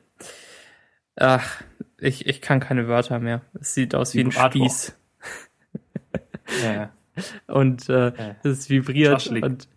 Ach, 1.17 1.61
ich, 1.97 2.25
ich 2.25 2.39
kann 2.39 2.61
keine 2.61 2.87
Wörter 2.87 3.19
mehr. 3.19 3.41
Es 3.59 3.73
sieht 3.73 3.95
aus 3.95 4.13
wie 4.13 4.21
ein 4.21 4.31
Spieß. 4.31 4.95
ja 6.63 6.93
und 7.47 7.89
äh, 7.89 8.11
es 8.43 8.69
vibriert 8.69 9.27
und, 9.27 9.67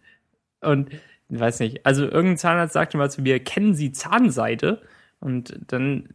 und 0.60 0.90
ich 1.28 1.40
weiß 1.40 1.60
nicht. 1.60 1.86
Also 1.86 2.04
irgendein 2.04 2.38
Zahnarzt 2.38 2.74
sagte 2.74 2.98
mal 2.98 3.10
zu 3.10 3.22
mir, 3.22 3.42
kennen 3.42 3.74
Sie 3.74 3.92
Zahnseide? 3.92 4.82
Und 5.20 5.58
dann 5.68 6.08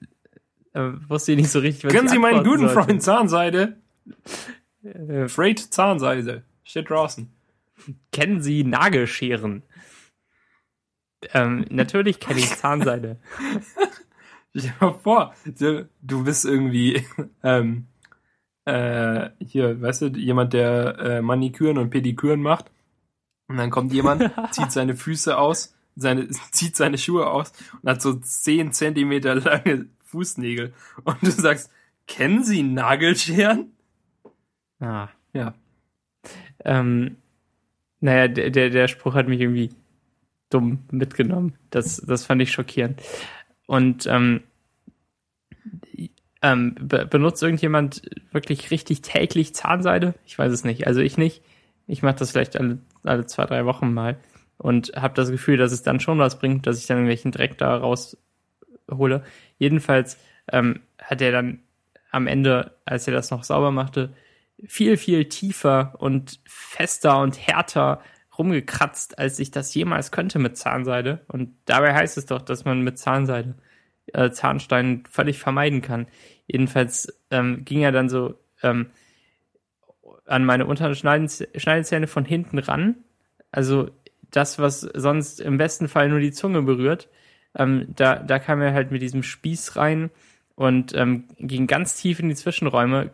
äh, 0.73 0.91
wusste 1.07 1.31
ich 1.31 1.37
nicht 1.37 1.49
so 1.49 1.59
richtig, 1.59 1.85
was 1.85 1.93
Kennen 1.93 2.07
Sie 2.07 2.19
meinen 2.19 2.43
guten 2.43 2.67
sollte. 2.67 2.73
Freund 2.73 3.01
Zahnseide? 3.01 3.77
Äh, 4.83 5.27
Freight 5.27 5.59
Zahnseide. 5.59 6.43
Steht 6.63 6.89
draußen. 6.89 7.31
Kennen 8.11 8.41
Sie 8.41 8.63
Nagelscheren? 8.63 9.63
Ähm, 11.33 11.65
natürlich 11.69 12.19
kenne 12.19 12.39
ich 12.39 12.55
Zahnseide. 12.55 13.17
Stell 14.55 14.61
dir 14.61 14.73
mal 14.79 14.93
vor, 14.93 15.35
du 16.01 16.23
bist 16.23 16.45
irgendwie 16.45 17.05
ähm, 17.43 17.87
äh, 18.67 19.29
hier, 19.39 19.81
weißt 19.81 20.01
du, 20.01 20.05
jemand, 20.07 20.53
der 20.53 20.99
äh, 20.99 21.21
Maniküren 21.21 21.77
und 21.77 21.89
Pediküren 21.89 22.41
macht. 22.41 22.69
Und 23.47 23.57
dann 23.57 23.71
kommt 23.71 23.93
jemand, 23.93 24.29
zieht 24.51 24.71
seine 24.71 24.95
Füße 24.95 25.37
aus, 25.37 25.75
seine, 25.95 26.27
zieht 26.51 26.75
seine 26.75 26.97
Schuhe 26.97 27.27
aus 27.27 27.53
und 27.81 27.89
hat 27.89 28.01
so 28.01 28.13
zehn 28.13 28.73
Zentimeter 28.73 29.35
lange 29.35 29.87
Fußnägel. 30.03 30.73
Und 31.03 31.21
du 31.21 31.31
sagst, 31.31 31.71
kennen 32.07 32.43
Sie 32.43 32.61
Nagelscheren? 32.61 33.71
Ah. 34.79 35.09
Ja. 35.33 35.53
Ähm, 36.65 37.17
naja, 37.99 38.27
der, 38.27 38.49
der, 38.49 38.69
der 38.69 38.87
Spruch 38.87 39.15
hat 39.15 39.27
mich 39.27 39.39
irgendwie 39.39 39.69
dumm 40.49 40.79
mitgenommen. 40.91 41.55
Das, 41.69 41.97
das 41.97 42.25
fand 42.25 42.41
ich 42.41 42.51
schockierend. 42.51 43.01
Und 43.65 44.07
ähm, 44.07 44.43
ähm, 46.41 46.75
be 46.79 47.05
benutzt 47.05 47.41
irgendjemand 47.43 48.01
wirklich 48.31 48.71
richtig 48.71 49.01
täglich 49.01 49.55
Zahnseide? 49.55 50.15
Ich 50.25 50.37
weiß 50.37 50.51
es 50.51 50.63
nicht. 50.63 50.87
Also 50.87 51.01
ich 51.01 51.17
nicht. 51.17 51.43
Ich 51.87 52.03
mache 52.03 52.17
das 52.17 52.31
vielleicht 52.31 52.57
alle, 52.57 52.79
alle 53.03 53.25
zwei, 53.25 53.45
drei 53.45 53.65
Wochen 53.65 53.93
mal. 53.93 54.17
und 54.57 54.93
habe 54.95 55.13
das 55.13 55.31
Gefühl, 55.31 55.57
dass 55.57 55.71
es 55.71 55.83
dann 55.83 55.99
schon 55.99 56.19
was 56.19 56.39
bringt, 56.39 56.67
dass 56.67 56.79
ich 56.79 56.87
dann 56.87 56.97
irgendwelchen 56.97 57.31
Dreck 57.31 57.57
da 57.57 57.77
raushole. 57.77 59.23
Jedenfalls 59.57 60.17
ähm, 60.51 60.81
hat 60.99 61.21
er 61.21 61.31
dann 61.31 61.59
am 62.11 62.27
Ende, 62.27 62.77
als 62.85 63.07
er 63.07 63.13
das 63.13 63.31
noch 63.31 63.43
sauber 63.43 63.71
machte, 63.71 64.13
viel, 64.65 64.97
viel 64.97 65.25
tiefer 65.25 65.93
und 65.99 66.39
fester 66.45 67.19
und 67.21 67.37
härter 67.37 68.01
rumgekratzt, 68.37 69.19
als 69.19 69.39
ich 69.39 69.51
das 69.51 69.73
jemals 69.73 70.11
könnte 70.11 70.39
mit 70.39 70.57
Zahnseide. 70.57 71.25
Und 71.27 71.55
dabei 71.65 71.93
heißt 71.93 72.17
es 72.17 72.25
doch, 72.25 72.41
dass 72.41 72.65
man 72.65 72.81
mit 72.81 72.97
Zahnseide 72.97 73.55
äh, 74.13 74.31
Zahnstein 74.31 75.03
völlig 75.09 75.39
vermeiden 75.39 75.81
kann. 75.81 76.07
Jedenfalls 76.45 77.21
ähm, 77.31 77.65
ging 77.65 77.81
er 77.81 77.91
dann 77.91 78.09
so 78.09 78.35
ähm, 78.63 78.87
an 80.25 80.45
meine 80.45 80.65
unteren 80.65 80.95
Schneidezähne 80.95 82.07
von 82.07 82.25
hinten 82.25 82.59
ran. 82.59 82.95
Also 83.51 83.89
das, 84.31 84.59
was 84.59 84.81
sonst 84.81 85.39
im 85.39 85.57
besten 85.57 85.87
Fall 85.87 86.09
nur 86.09 86.19
die 86.19 86.31
Zunge 86.31 86.61
berührt. 86.61 87.09
Ähm, 87.55 87.87
da, 87.95 88.15
da 88.15 88.39
kam 88.39 88.61
er 88.61 88.73
halt 88.73 88.91
mit 88.91 89.01
diesem 89.01 89.23
Spieß 89.23 89.77
rein 89.77 90.09
und 90.55 90.93
ähm, 90.95 91.25
ging 91.37 91.67
ganz 91.67 91.95
tief 91.95 92.19
in 92.19 92.29
die 92.29 92.35
Zwischenräume, 92.35 93.11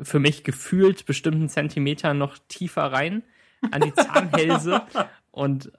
für 0.00 0.20
mich 0.20 0.44
gefühlt 0.44 1.06
bestimmten 1.06 1.48
Zentimeter 1.48 2.14
noch 2.14 2.38
tiefer 2.48 2.84
rein 2.92 3.22
an 3.70 3.82
die 3.82 3.94
Zahnhälse 3.94 4.82
und 5.30 5.72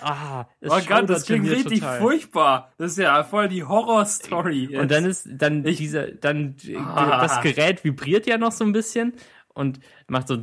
Ah, 0.00 0.46
oh 0.62 0.78
Gott, 0.86 1.08
das 1.08 1.24
klingt 1.24 1.48
richtig 1.48 1.80
total. 1.80 2.00
furchtbar. 2.00 2.72
Das 2.78 2.92
ist 2.92 2.98
ja 2.98 3.22
voll 3.24 3.48
die 3.48 3.64
Horror-Story. 3.64 4.76
Und 4.76 4.90
dann 4.90 5.04
ist 5.04 5.28
dann 5.30 5.64
ich, 5.66 5.78
dieser, 5.78 6.08
dann 6.08 6.56
ah. 6.76 7.20
das 7.20 7.40
Gerät 7.40 7.84
vibriert 7.84 8.26
ja 8.26 8.38
noch 8.38 8.52
so 8.52 8.64
ein 8.64 8.72
bisschen 8.72 9.14
und 9.54 9.80
macht 10.06 10.28
so 10.28 10.36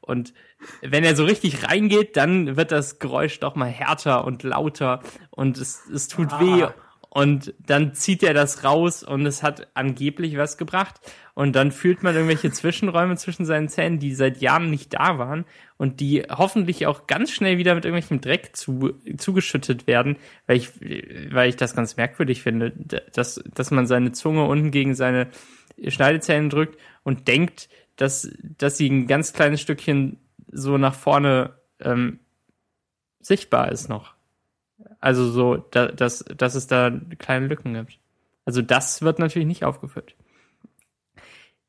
und 0.00 0.32
wenn 0.80 1.04
er 1.04 1.14
so 1.14 1.24
richtig 1.24 1.68
reingeht, 1.68 2.16
dann 2.16 2.56
wird 2.56 2.72
das 2.72 2.98
Geräusch 2.98 3.38
doch 3.40 3.54
mal 3.54 3.68
härter 3.68 4.24
und 4.24 4.42
lauter 4.42 5.00
und 5.30 5.58
es, 5.58 5.82
es 5.92 6.08
tut 6.08 6.32
ah. 6.32 6.40
weh 6.40 6.66
und 7.10 7.54
dann 7.58 7.94
zieht 7.94 8.22
er 8.22 8.34
das 8.34 8.64
raus 8.64 9.02
und 9.02 9.24
es 9.24 9.42
hat 9.42 9.68
angeblich 9.74 10.36
was 10.36 10.58
gebracht. 10.58 11.00
Und 11.34 11.54
dann 11.54 11.70
fühlt 11.70 12.02
man 12.02 12.14
irgendwelche 12.14 12.50
Zwischenräume 12.50 13.16
zwischen 13.16 13.46
seinen 13.46 13.68
Zähnen, 13.68 13.98
die 13.98 14.14
seit 14.14 14.38
Jahren 14.42 14.70
nicht 14.70 14.92
da 14.94 15.18
waren 15.18 15.44
und 15.76 16.00
die 16.00 16.24
hoffentlich 16.28 16.86
auch 16.86 17.06
ganz 17.06 17.30
schnell 17.30 17.56
wieder 17.56 17.74
mit 17.74 17.84
irgendwelchem 17.84 18.20
Dreck 18.20 18.56
zu, 18.56 18.94
zugeschüttet 19.16 19.86
werden, 19.86 20.16
weil 20.46 20.56
ich, 20.56 20.70
weil 21.32 21.48
ich 21.48 21.56
das 21.56 21.74
ganz 21.74 21.96
merkwürdig 21.96 22.42
finde, 22.42 22.72
dass, 23.12 23.42
dass 23.54 23.70
man 23.70 23.86
seine 23.86 24.12
Zunge 24.12 24.44
unten 24.44 24.70
gegen 24.70 24.94
seine 24.94 25.28
Schneidezähne 25.86 26.48
drückt 26.48 26.78
und 27.04 27.28
denkt, 27.28 27.68
dass, 27.96 28.30
dass 28.42 28.76
sie 28.76 28.90
ein 28.90 29.06
ganz 29.06 29.32
kleines 29.32 29.60
Stückchen 29.60 30.18
so 30.50 30.76
nach 30.76 30.94
vorne 30.94 31.54
ähm, 31.80 32.18
sichtbar 33.20 33.70
ist 33.70 33.88
noch. 33.88 34.17
Also 35.00 35.30
so, 35.30 35.56
da, 35.56 35.86
dass, 35.88 36.24
dass 36.36 36.54
es 36.54 36.66
da 36.66 36.90
kleine 37.18 37.46
Lücken 37.46 37.74
gibt. 37.74 37.98
Also 38.44 38.62
das 38.62 39.02
wird 39.02 39.18
natürlich 39.18 39.46
nicht 39.46 39.64
aufgefüllt. 39.64 40.14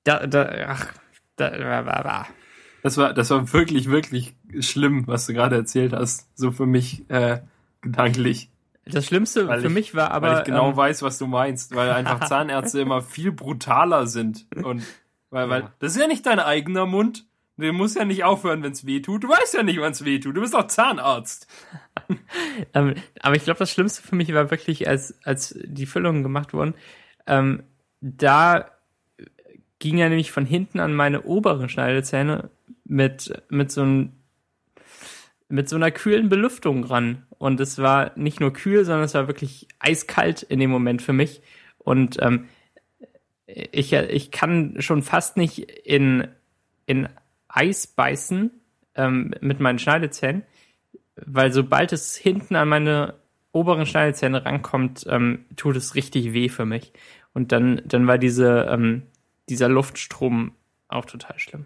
Da, 0.03 0.25
da, 0.25 0.49
ach, 0.67 0.93
da, 1.35 1.49
da, 1.49 1.83
da. 1.83 2.27
Das 2.81 2.97
war, 2.97 3.13
das 3.13 3.29
war 3.29 3.51
wirklich, 3.51 3.89
wirklich 3.89 4.35
schlimm, 4.59 5.05
was 5.05 5.25
du 5.25 5.33
gerade 5.33 5.57
erzählt 5.57 5.93
hast. 5.93 6.29
So 6.37 6.51
für 6.51 6.65
mich 6.65 7.09
äh, 7.09 7.41
gedanklich. 7.81 8.49
Das 8.85 9.05
Schlimmste 9.05 9.47
weil 9.47 9.61
für 9.61 9.67
ich, 9.67 9.73
mich 9.73 9.95
war 9.95 10.11
aber. 10.11 10.29
Weil 10.29 10.37
ich 10.39 10.43
genau 10.45 10.69
ähm, 10.69 10.77
weiß, 10.77 11.01
was 11.03 11.17
du 11.17 11.27
meinst, 11.27 11.75
weil 11.75 11.91
einfach 11.91 12.19
Zahnärzte 12.27 12.79
immer 12.81 13.01
viel 13.01 13.31
brutaler 13.31 14.07
sind. 14.07 14.47
Und 14.63 14.83
weil, 15.29 15.49
weil, 15.49 15.73
das 15.79 15.93
ist 15.93 16.01
ja 16.01 16.07
nicht 16.07 16.25
dein 16.25 16.39
eigener 16.39 16.85
Mund. 16.85 17.25
Du 17.57 17.73
musst 17.73 17.97
ja 17.97 18.05
nicht 18.05 18.23
aufhören, 18.23 18.63
wenn 18.63 18.71
es 18.71 18.85
weh 18.85 19.01
tut. 19.01 19.25
Du 19.25 19.27
weißt 19.27 19.53
ja 19.53 19.63
nicht, 19.63 19.79
wann 19.81 19.91
es 19.91 20.05
weh 20.05 20.19
tut. 20.19 20.35
Du 20.35 20.41
bist 20.41 20.53
doch 20.53 20.67
Zahnarzt. 20.67 21.47
ähm, 22.73 22.95
aber 23.21 23.35
ich 23.35 23.43
glaube, 23.43 23.59
das 23.59 23.71
Schlimmste 23.71 24.01
für 24.01 24.15
mich 24.15 24.33
war 24.33 24.51
wirklich, 24.51 24.87
als, 24.87 25.17
als 25.23 25.57
die 25.63 25.85
Füllungen 25.85 26.23
gemacht 26.23 26.53
wurden. 26.53 26.73
Ähm, 27.27 27.63
da 28.01 28.71
ging 29.79 29.97
er 29.97 30.09
nämlich 30.09 30.31
von 30.31 30.45
hinten 30.45 30.79
an 30.79 30.93
meine 30.93 31.23
oberen 31.23 31.69
Schneidezähne 31.69 32.49
mit, 32.83 33.41
mit 33.49 33.71
so 33.71 33.81
einem 33.81 34.11
mit 35.49 35.67
so 35.67 35.75
einer 35.75 35.91
kühlen 35.91 36.29
Belüftung 36.29 36.83
ran. 36.83 37.25
Und 37.39 37.59
es 37.59 37.79
war 37.79 38.11
nicht 38.15 38.39
nur 38.39 38.53
kühl, 38.53 38.85
sondern 38.85 39.05
es 39.05 39.15
war 39.15 39.27
wirklich 39.27 39.67
eiskalt 39.79 40.43
in 40.43 40.59
dem 40.59 40.69
Moment 40.69 41.01
für 41.01 41.13
mich. 41.13 41.41
Und 41.79 42.21
ähm, 42.21 42.47
ich, 43.47 43.93
ich 43.93 44.31
kann 44.31 44.75
schon 44.79 45.01
fast 45.01 45.37
nicht 45.37 45.59
in, 45.59 46.27
in 46.85 47.09
Eis 47.47 47.87
beißen 47.87 48.51
ähm, 48.95 49.33
mit 49.41 49.59
meinen 49.59 49.79
Schneidezähnen, 49.79 50.43
weil 51.25 51.51
sobald 51.51 51.93
es 51.93 52.15
hinten 52.15 52.55
an 52.55 52.69
meine 52.69 53.15
oberen 53.51 53.85
Schneidezähne 53.85 54.45
rankommt, 54.45 55.05
ähm, 55.09 55.45
tut 55.55 55.75
es 55.75 55.95
richtig 55.95 56.33
weh 56.33 56.49
für 56.49 56.65
mich. 56.65 56.93
Und 57.33 57.51
dann, 57.51 57.81
dann 57.85 58.07
war 58.07 58.17
diese, 58.17 58.67
ähm, 58.69 59.03
dieser 59.49 59.69
Luftstrom 59.69 60.53
auch 60.87 61.05
total 61.05 61.39
schlimm. 61.39 61.65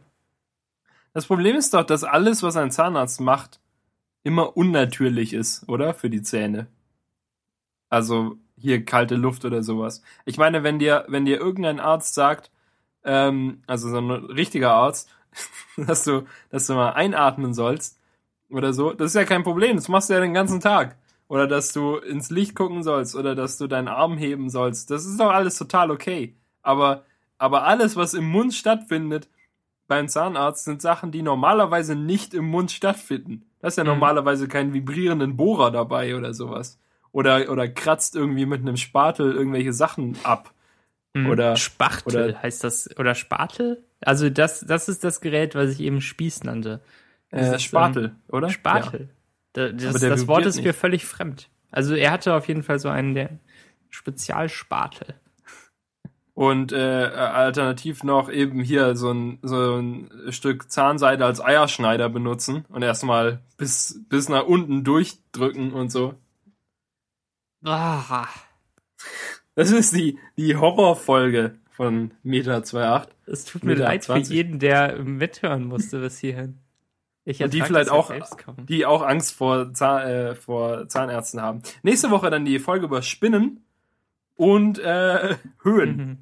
Das 1.14 1.28
Problem 1.28 1.56
ist 1.56 1.74
doch, 1.74 1.84
dass 1.84 2.04
alles, 2.04 2.42
was 2.42 2.58
ein 2.58 2.72
Zahnarzt 2.72 3.22
macht, 3.22 3.60
immer 4.24 4.58
unnatürlich 4.58 5.34
ist, 5.34 5.68
oder? 5.68 5.94
Für 5.94 6.10
die 6.10 6.22
Zähne. 6.22 6.68
Also 7.90 8.38
hier 8.58 8.86
kalte 8.86 9.16
Luft 9.16 9.46
oder 9.46 9.62
sowas. 9.62 10.02
Ich 10.26 10.38
meine, 10.38 10.64
wenn 10.64 10.80
dir, 10.80 11.06
wenn 11.10 11.26
dir 11.26 11.38
irgendein 11.38 11.80
Arzt 11.80 12.14
sagt, 12.16 12.50
ähm, 13.04 13.62
also 13.68 13.90
so 13.90 14.00
ein 14.00 14.10
richtiger 14.10 14.72
Arzt, 14.72 15.10
dass 15.78 16.04
du, 16.04 16.26
dass 16.50 16.68
du 16.68 16.74
mal 16.74 16.94
einatmen 16.94 17.54
sollst 17.54 18.00
oder 18.54 18.74
so. 18.74 18.94
Das 18.94 19.08
ist 19.08 19.16
ja 19.16 19.26
kein 19.26 19.44
Problem. 19.44 19.76
Das 19.76 19.88
machst 19.88 20.10
du 20.10 20.14
ja 20.14 20.20
den 20.20 20.34
ganzen 20.34 20.60
Tag. 20.60 20.98
Oder 21.28 21.48
dass 21.48 21.74
du 21.74 21.98
ins 21.98 22.30
Licht 22.30 22.56
gucken 22.56 22.84
sollst 22.84 23.16
oder 23.16 23.34
dass 23.34 23.58
du 23.58 23.68
deinen 23.68 23.88
Arm 23.88 24.18
heben 24.18 24.50
sollst. 24.50 24.92
Das 24.92 25.06
ist 25.06 25.20
doch 25.20 25.32
alles 25.32 25.58
total 25.58 25.90
okay. 25.90 26.36
Aber, 26.62 27.06
aber 27.38 27.64
alles, 27.64 27.96
was 27.96 28.14
im 28.14 28.26
Mund 28.26 28.54
stattfindet, 28.54 29.30
beim 29.88 30.08
Zahnarzt 30.08 30.66
sind 30.66 30.82
Sachen, 30.82 31.12
die 31.12 31.22
normalerweise 31.22 31.96
nicht 31.96 32.34
im 32.34 32.46
Mund 32.46 32.72
stattfinden. 32.72 33.46
Da 33.60 33.68
ist 33.68 33.78
ja 33.78 33.84
mhm. 33.84 33.92
normalerweise 33.92 34.48
kein 34.48 34.74
vibrierenden 34.74 35.38
Bohrer 35.38 35.72
dabei 35.72 36.16
oder 36.16 36.34
sowas. 36.34 36.80
Oder, 37.12 37.50
oder 37.50 37.68
kratzt 37.68 38.16
irgendwie 38.16 38.46
mit 38.46 38.62
einem 38.62 38.78
Spatel 38.78 39.34
irgendwelche 39.34 39.74
Sachen 39.74 40.18
ab. 40.24 40.54
Mhm. 41.14 41.30
Oder 41.30 41.56
Spachtel 41.56 42.30
oder, 42.30 42.42
heißt 42.42 42.64
das. 42.64 42.90
Oder 42.98 43.16
Spatel? 43.16 43.84
Also 44.02 44.30
das, 44.30 44.62
das 44.62 44.90
ist 44.90 45.04
das 45.04 45.22
Gerät, 45.22 45.56
was 45.56 45.72
ich 45.72 45.80
eben 45.80 46.02
Spieß 46.02 46.44
nannte. 46.44 46.82
Das 47.34 47.54
äh, 47.54 47.60
Spatel, 47.60 48.06
ähm, 48.06 48.16
oder? 48.30 48.50
Spatel. 48.50 49.10
Ja. 49.56 49.70
Das, 49.72 50.00
das 50.00 50.28
Wort 50.28 50.46
ist 50.46 50.56
nicht. 50.56 50.66
mir 50.66 50.74
völlig 50.74 51.06
fremd. 51.06 51.50
Also 51.72 51.96
er 51.96 52.12
hatte 52.12 52.34
auf 52.34 52.48
jeden 52.48 52.64
Fall 52.64 52.80
so 52.80 52.90
einen 52.90 53.14
der 53.14 53.30
Spezialspatel. 53.90 55.16
Und 56.36 56.72
äh, 56.72 56.78
alternativ 56.78 58.04
noch 58.04 58.32
eben 58.32 58.62
hier 58.62 58.96
so 58.96 59.12
ein, 59.12 59.38
so 59.44 59.76
ein 59.78 60.10
Stück 60.30 60.72
Zahnseide 60.72 61.26
als 61.26 61.40
Eierschneider 61.40 62.10
benutzen 62.10 62.66
und 62.70 62.82
erstmal 62.82 63.40
bis, 63.58 64.00
bis 64.10 64.30
nach 64.30 64.46
unten 64.46 64.84
durchdrücken 64.84 65.74
und 65.74 65.92
so. 65.92 66.16
Ah. 67.64 68.28
Das 69.54 69.70
ist 69.70 69.96
die, 69.96 70.18
die 70.38 70.56
Horrorfolge 70.56 71.56
von 71.70 72.12
Meter 72.24 72.58
2.8. 72.58 73.10
Es 73.28 73.46
tut 73.46 73.64
mir 73.64 73.76
leid 73.76 74.04
20. 74.04 74.28
für 74.28 74.34
jeden, 74.34 74.60
der 74.60 75.04
mithören 75.04 75.66
musste 75.66 76.00
bis 76.00 76.18
hierhin. 76.18 76.63
Ich 77.26 77.42
und 77.42 77.54
die 77.54 77.62
vielleicht 77.62 77.90
auch, 77.90 78.12
die 78.58 78.86
auch 78.86 79.02
Angst 79.02 79.34
vor, 79.34 79.74
Zahn, 79.74 80.08
äh, 80.08 80.36
vor 80.36 80.88
Zahnärzten 80.90 81.42
haben. 81.42 81.62
Nächste 81.82 82.12
Woche 82.12 82.30
dann 82.30 82.44
die 82.44 82.60
Folge 82.60 82.86
über 82.86 83.02
Spinnen 83.02 83.64
und 84.36 84.80
äh, 84.80 85.36
Höhen. 85.62 85.98
Mhm. 85.98 86.18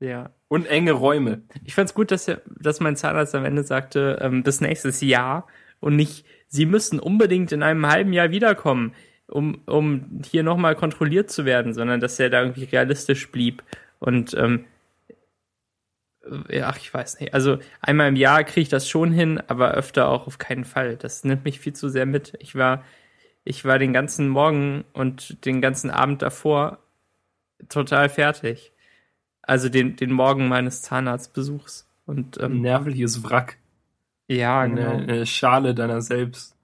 Ja. 0.00 0.30
Und 0.48 0.66
enge 0.66 0.92
Räume. 0.92 1.42
Ich 1.64 1.74
fand's 1.74 1.94
gut, 1.94 2.10
dass, 2.10 2.28
er, 2.28 2.40
dass 2.46 2.80
mein 2.80 2.96
Zahnarzt 2.96 3.34
am 3.34 3.44
Ende 3.44 3.64
sagte, 3.64 4.18
ähm, 4.20 4.42
bis 4.42 4.60
nächstes 4.60 5.00
Jahr 5.00 5.46
und 5.80 5.96
nicht, 5.96 6.24
Sie 6.48 6.66
müssen 6.66 7.00
unbedingt 7.00 7.52
in 7.52 7.62
einem 7.62 7.86
halben 7.86 8.12
Jahr 8.12 8.30
wiederkommen, 8.30 8.94
um, 9.26 9.62
um 9.66 10.22
hier 10.24 10.42
nochmal 10.42 10.76
kontrolliert 10.76 11.30
zu 11.30 11.44
werden, 11.44 11.74
sondern 11.74 12.00
dass 12.00 12.20
er 12.20 12.30
da 12.30 12.42
irgendwie 12.42 12.64
realistisch 12.64 13.30
blieb 13.30 13.62
und 13.98 14.34
ähm, 14.34 14.64
ach, 16.62 16.78
ich 16.78 16.92
weiß 16.92 17.20
nicht. 17.20 17.34
Also 17.34 17.58
einmal 17.80 18.08
im 18.08 18.16
Jahr 18.16 18.44
kriege 18.44 18.62
ich 18.62 18.68
das 18.68 18.88
schon 18.88 19.12
hin, 19.12 19.40
aber 19.48 19.72
öfter 19.72 20.08
auch 20.08 20.26
auf 20.26 20.38
keinen 20.38 20.64
Fall. 20.64 20.96
Das 20.96 21.24
nimmt 21.24 21.44
mich 21.44 21.60
viel 21.60 21.72
zu 21.72 21.88
sehr 21.88 22.06
mit. 22.06 22.34
Ich 22.38 22.54
war, 22.54 22.84
ich 23.44 23.64
war 23.64 23.78
den 23.78 23.92
ganzen 23.92 24.28
Morgen 24.28 24.84
und 24.92 25.44
den 25.44 25.60
ganzen 25.60 25.90
Abend 25.90 26.22
davor 26.22 26.78
total 27.68 28.08
fertig. 28.08 28.72
Also 29.42 29.68
den, 29.68 29.96
den 29.96 30.12
Morgen 30.12 30.48
meines 30.48 30.82
Zahnarztbesuchs. 30.82 31.88
Und, 32.06 32.38
ähm, 32.38 32.52
Ein 32.52 32.60
nervliches 32.62 33.22
Wrack. 33.24 33.58
Ja, 34.28 34.60
eine, 34.60 34.74
genau. 34.80 34.96
Eine 34.96 35.26
Schale 35.26 35.74
deiner 35.74 36.00
selbst. 36.00 36.56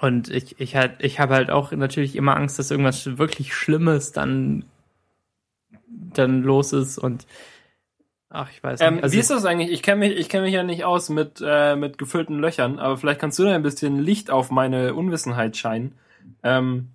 Und 0.00 0.28
ich, 0.30 0.60
ich 0.60 0.76
halt, 0.76 0.96
ich 1.02 1.20
habe 1.20 1.34
halt 1.34 1.50
auch 1.50 1.72
natürlich 1.72 2.16
immer 2.16 2.36
Angst, 2.36 2.58
dass 2.58 2.70
irgendwas 2.70 3.18
wirklich 3.18 3.54
Schlimmes 3.54 4.12
dann 4.12 4.64
dann 5.88 6.42
los 6.42 6.72
ist 6.72 6.98
und 6.98 7.26
Ach, 8.28 8.50
ich 8.50 8.62
weiß 8.62 8.80
nicht. 8.80 8.88
Ähm, 8.88 8.98
Also 9.02 9.14
wie 9.14 9.20
ist 9.20 9.30
das 9.30 9.44
eigentlich? 9.44 9.70
Ich 9.70 9.82
kenne 9.82 10.00
mich, 10.00 10.16
ich 10.18 10.28
kenne 10.28 10.44
mich 10.44 10.54
ja 10.54 10.62
nicht 10.62 10.84
aus 10.84 11.08
mit 11.08 11.42
äh, 11.44 11.76
mit 11.76 11.96
gefüllten 11.98 12.38
Löchern, 12.38 12.78
aber 12.78 12.96
vielleicht 12.96 13.20
kannst 13.20 13.38
du 13.38 13.44
da 13.44 13.54
ein 13.54 13.62
bisschen 13.62 13.98
Licht 14.00 14.30
auf 14.30 14.50
meine 14.50 14.94
Unwissenheit 14.94 15.56
scheinen, 15.56 15.92
ähm, 16.42 16.88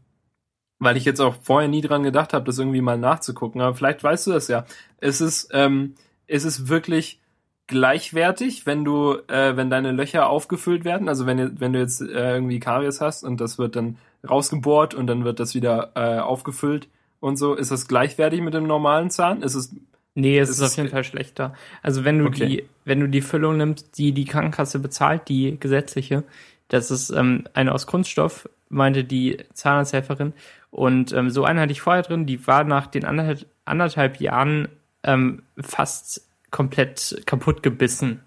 weil 0.79 0.97
ich 0.97 1.05
jetzt 1.05 1.21
auch 1.21 1.35
vorher 1.41 1.69
nie 1.69 1.81
dran 1.81 2.03
gedacht 2.03 2.33
habe, 2.33 2.45
das 2.45 2.59
irgendwie 2.59 2.81
mal 2.81 2.97
nachzugucken. 2.97 3.61
Aber 3.61 3.75
vielleicht 3.75 4.03
weißt 4.03 4.27
du 4.27 4.31
das 4.31 4.47
ja. 4.49 4.65
Es 4.97 5.21
ist 5.21 5.49
ähm, 5.53 5.95
es 6.27 6.43
ist 6.43 6.67
wirklich 6.67 7.19
gleichwertig, 7.67 8.65
wenn 8.65 8.83
du 8.83 9.13
äh, 9.27 9.55
wenn 9.55 9.69
deine 9.69 9.91
Löcher 9.93 10.27
aufgefüllt 10.29 10.83
werden. 10.83 11.07
Also 11.07 11.25
wenn 11.25 11.37
du- 11.37 11.59
wenn 11.59 11.71
du 11.73 11.79
jetzt 11.79 12.01
äh, 12.01 12.33
irgendwie 12.35 12.59
Karies 12.59 12.99
hast 12.99 13.23
und 13.23 13.39
das 13.39 13.57
wird 13.57 13.75
dann 13.77 13.97
rausgebohrt 14.29 14.93
und 14.93 15.07
dann 15.07 15.23
wird 15.23 15.39
das 15.39 15.55
wieder 15.55 15.91
äh, 15.95 16.19
aufgefüllt 16.19 16.89
und 17.21 17.37
so, 17.37 17.53
ist 17.55 17.71
das 17.71 17.87
gleichwertig 17.87 18.41
mit 18.41 18.53
dem 18.53 18.67
normalen 18.67 19.09
Zahn? 19.09 19.41
Ist 19.41 19.55
es 19.55 19.73
Nee, 20.15 20.37
es 20.39 20.49
Es 20.49 20.57
ist 20.59 20.63
auf 20.63 20.77
jeden 20.77 20.89
Fall 20.89 21.03
schlechter. 21.03 21.53
Also 21.81 22.03
wenn 22.03 22.19
du 22.19 22.25
Okay. 22.25 22.45
die, 22.45 22.69
wenn 22.85 22.99
du 22.99 23.07
die 23.07 23.21
Füllung 23.21 23.57
nimmst, 23.57 23.97
die 23.97 24.11
die 24.11 24.25
Krankenkasse 24.25 24.79
bezahlt, 24.79 25.29
die 25.29 25.57
gesetzliche, 25.59 26.23
das 26.67 26.91
ist 26.91 27.09
ähm, 27.11 27.45
eine 27.53 27.73
aus 27.73 27.87
Kunststoff, 27.87 28.49
meinte 28.69 29.03
die 29.03 29.37
Zahnarzthelferin. 29.53 30.33
Und 30.69 31.13
ähm, 31.13 31.29
so 31.29 31.43
eine 31.45 31.61
hatte 31.61 31.71
ich 31.71 31.81
vorher 31.81 32.03
drin, 32.03 32.25
die 32.25 32.45
war 32.47 32.63
nach 32.63 32.87
den 32.87 33.05
anderthalb, 33.05 33.45
anderthalb 33.65 34.19
Jahren 34.21 34.69
ähm, 35.03 35.43
fast 35.59 36.27
komplett 36.49 37.21
kaputt 37.25 37.63
gebissen 37.63 38.21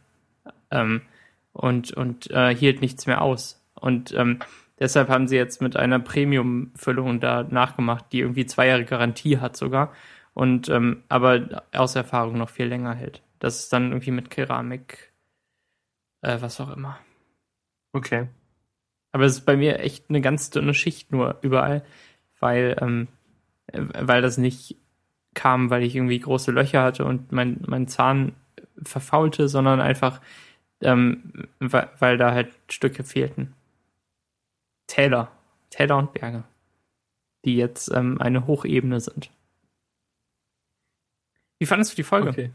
ähm, 0.70 1.02
und, 1.52 1.92
und 1.92 2.30
äh, 2.30 2.54
hielt 2.54 2.80
nichts 2.80 3.06
mehr 3.06 3.20
aus. 3.22 3.60
Und 3.74 4.12
ähm, 4.14 4.38
deshalb 4.78 5.08
haben 5.08 5.28
sie 5.28 5.36
jetzt 5.36 5.60
mit 5.60 5.76
einer 5.76 5.98
Premium-Füllung 5.98 7.20
da 7.20 7.42
nachgemacht, 7.42 8.06
die 8.12 8.20
irgendwie 8.20 8.46
zwei 8.46 8.66
Jahre 8.68 8.84
Garantie 8.84 9.38
hat 9.38 9.56
sogar 9.56 9.92
und 10.34 10.68
ähm, 10.68 11.02
aber 11.08 11.64
aus 11.72 11.96
Erfahrung 11.96 12.38
noch 12.38 12.50
viel 12.50 12.66
länger 12.66 12.94
hält. 12.94 13.22
Das 13.38 13.60
ist 13.60 13.72
dann 13.72 13.90
irgendwie 13.90 14.10
mit 14.10 14.30
Keramik, 14.30 15.12
äh, 16.22 16.40
was 16.40 16.60
auch 16.60 16.70
immer. 16.70 16.98
okay? 17.92 18.28
Aber 19.12 19.24
es 19.24 19.34
ist 19.34 19.46
bei 19.46 19.56
mir 19.56 19.78
echt 19.78 20.10
eine 20.10 20.20
ganz 20.20 20.50
dünne 20.50 20.74
Schicht 20.74 21.12
nur 21.12 21.38
überall, 21.42 21.84
weil 22.40 22.76
ähm, 22.80 23.08
äh, 23.68 23.82
weil 24.00 24.22
das 24.22 24.38
nicht 24.38 24.76
kam, 25.34 25.70
weil 25.70 25.82
ich 25.82 25.96
irgendwie 25.96 26.20
große 26.20 26.50
Löcher 26.52 26.82
hatte 26.82 27.04
und 27.04 27.32
mein 27.32 27.62
mein 27.66 27.88
Zahn 27.88 28.34
verfaulte, 28.82 29.48
sondern 29.48 29.80
einfach 29.80 30.20
ähm, 30.80 31.48
weil, 31.60 31.90
weil 31.98 32.18
da 32.18 32.32
halt 32.32 32.52
Stücke 32.68 33.04
fehlten. 33.04 33.54
Täler, 34.86 35.32
Täler 35.70 35.96
und 35.98 36.12
Berge, 36.12 36.44
die 37.44 37.56
jetzt 37.56 37.90
ähm, 37.92 38.20
eine 38.20 38.46
Hochebene 38.46 39.00
sind. 39.00 39.30
Wie 41.58 41.66
fandest 41.66 41.92
du 41.92 41.96
die 41.96 42.02
Folge? 42.02 42.30
Okay. 42.30 42.50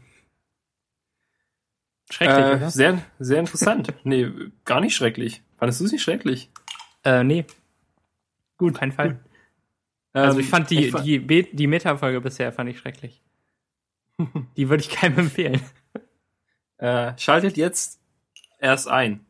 Schrecklich, 2.10 2.44
Äh, 2.44 2.56
oder? 2.56 2.70
sehr, 2.70 3.02
sehr 3.18 3.38
interessant. 3.40 3.94
nee, 4.04 4.28
gar 4.64 4.80
nicht 4.80 4.94
schrecklich. 4.96 5.42
Fandest 5.58 5.80
du 5.80 5.84
es 5.84 5.92
nicht 5.92 6.02
schrecklich? 6.02 6.50
Äh, 7.04 7.22
nee. 7.24 7.44
Gut, 8.58 8.74
kein 8.78 8.92
Fall. 8.92 9.20
Also 10.12 10.38
Ähm, 10.38 10.44
ich 10.44 10.50
fand 10.50 10.70
die, 10.70 10.86
ich 10.86 10.90
fa- 10.92 11.00
die, 11.02 11.20
die 11.52 11.66
Meta-Folge 11.66 12.20
bisher 12.20 12.52
fand 12.52 12.68
ich 12.70 12.78
schrecklich. 12.78 13.22
Die 14.56 14.68
würde 14.68 14.82
ich 14.82 14.90
keinem 14.90 15.18
empfehlen. 15.18 15.62
Äh, 16.78 17.16
schaltet 17.16 17.56
jetzt 17.56 18.00
erst 18.58 18.88
ein. 18.88 19.24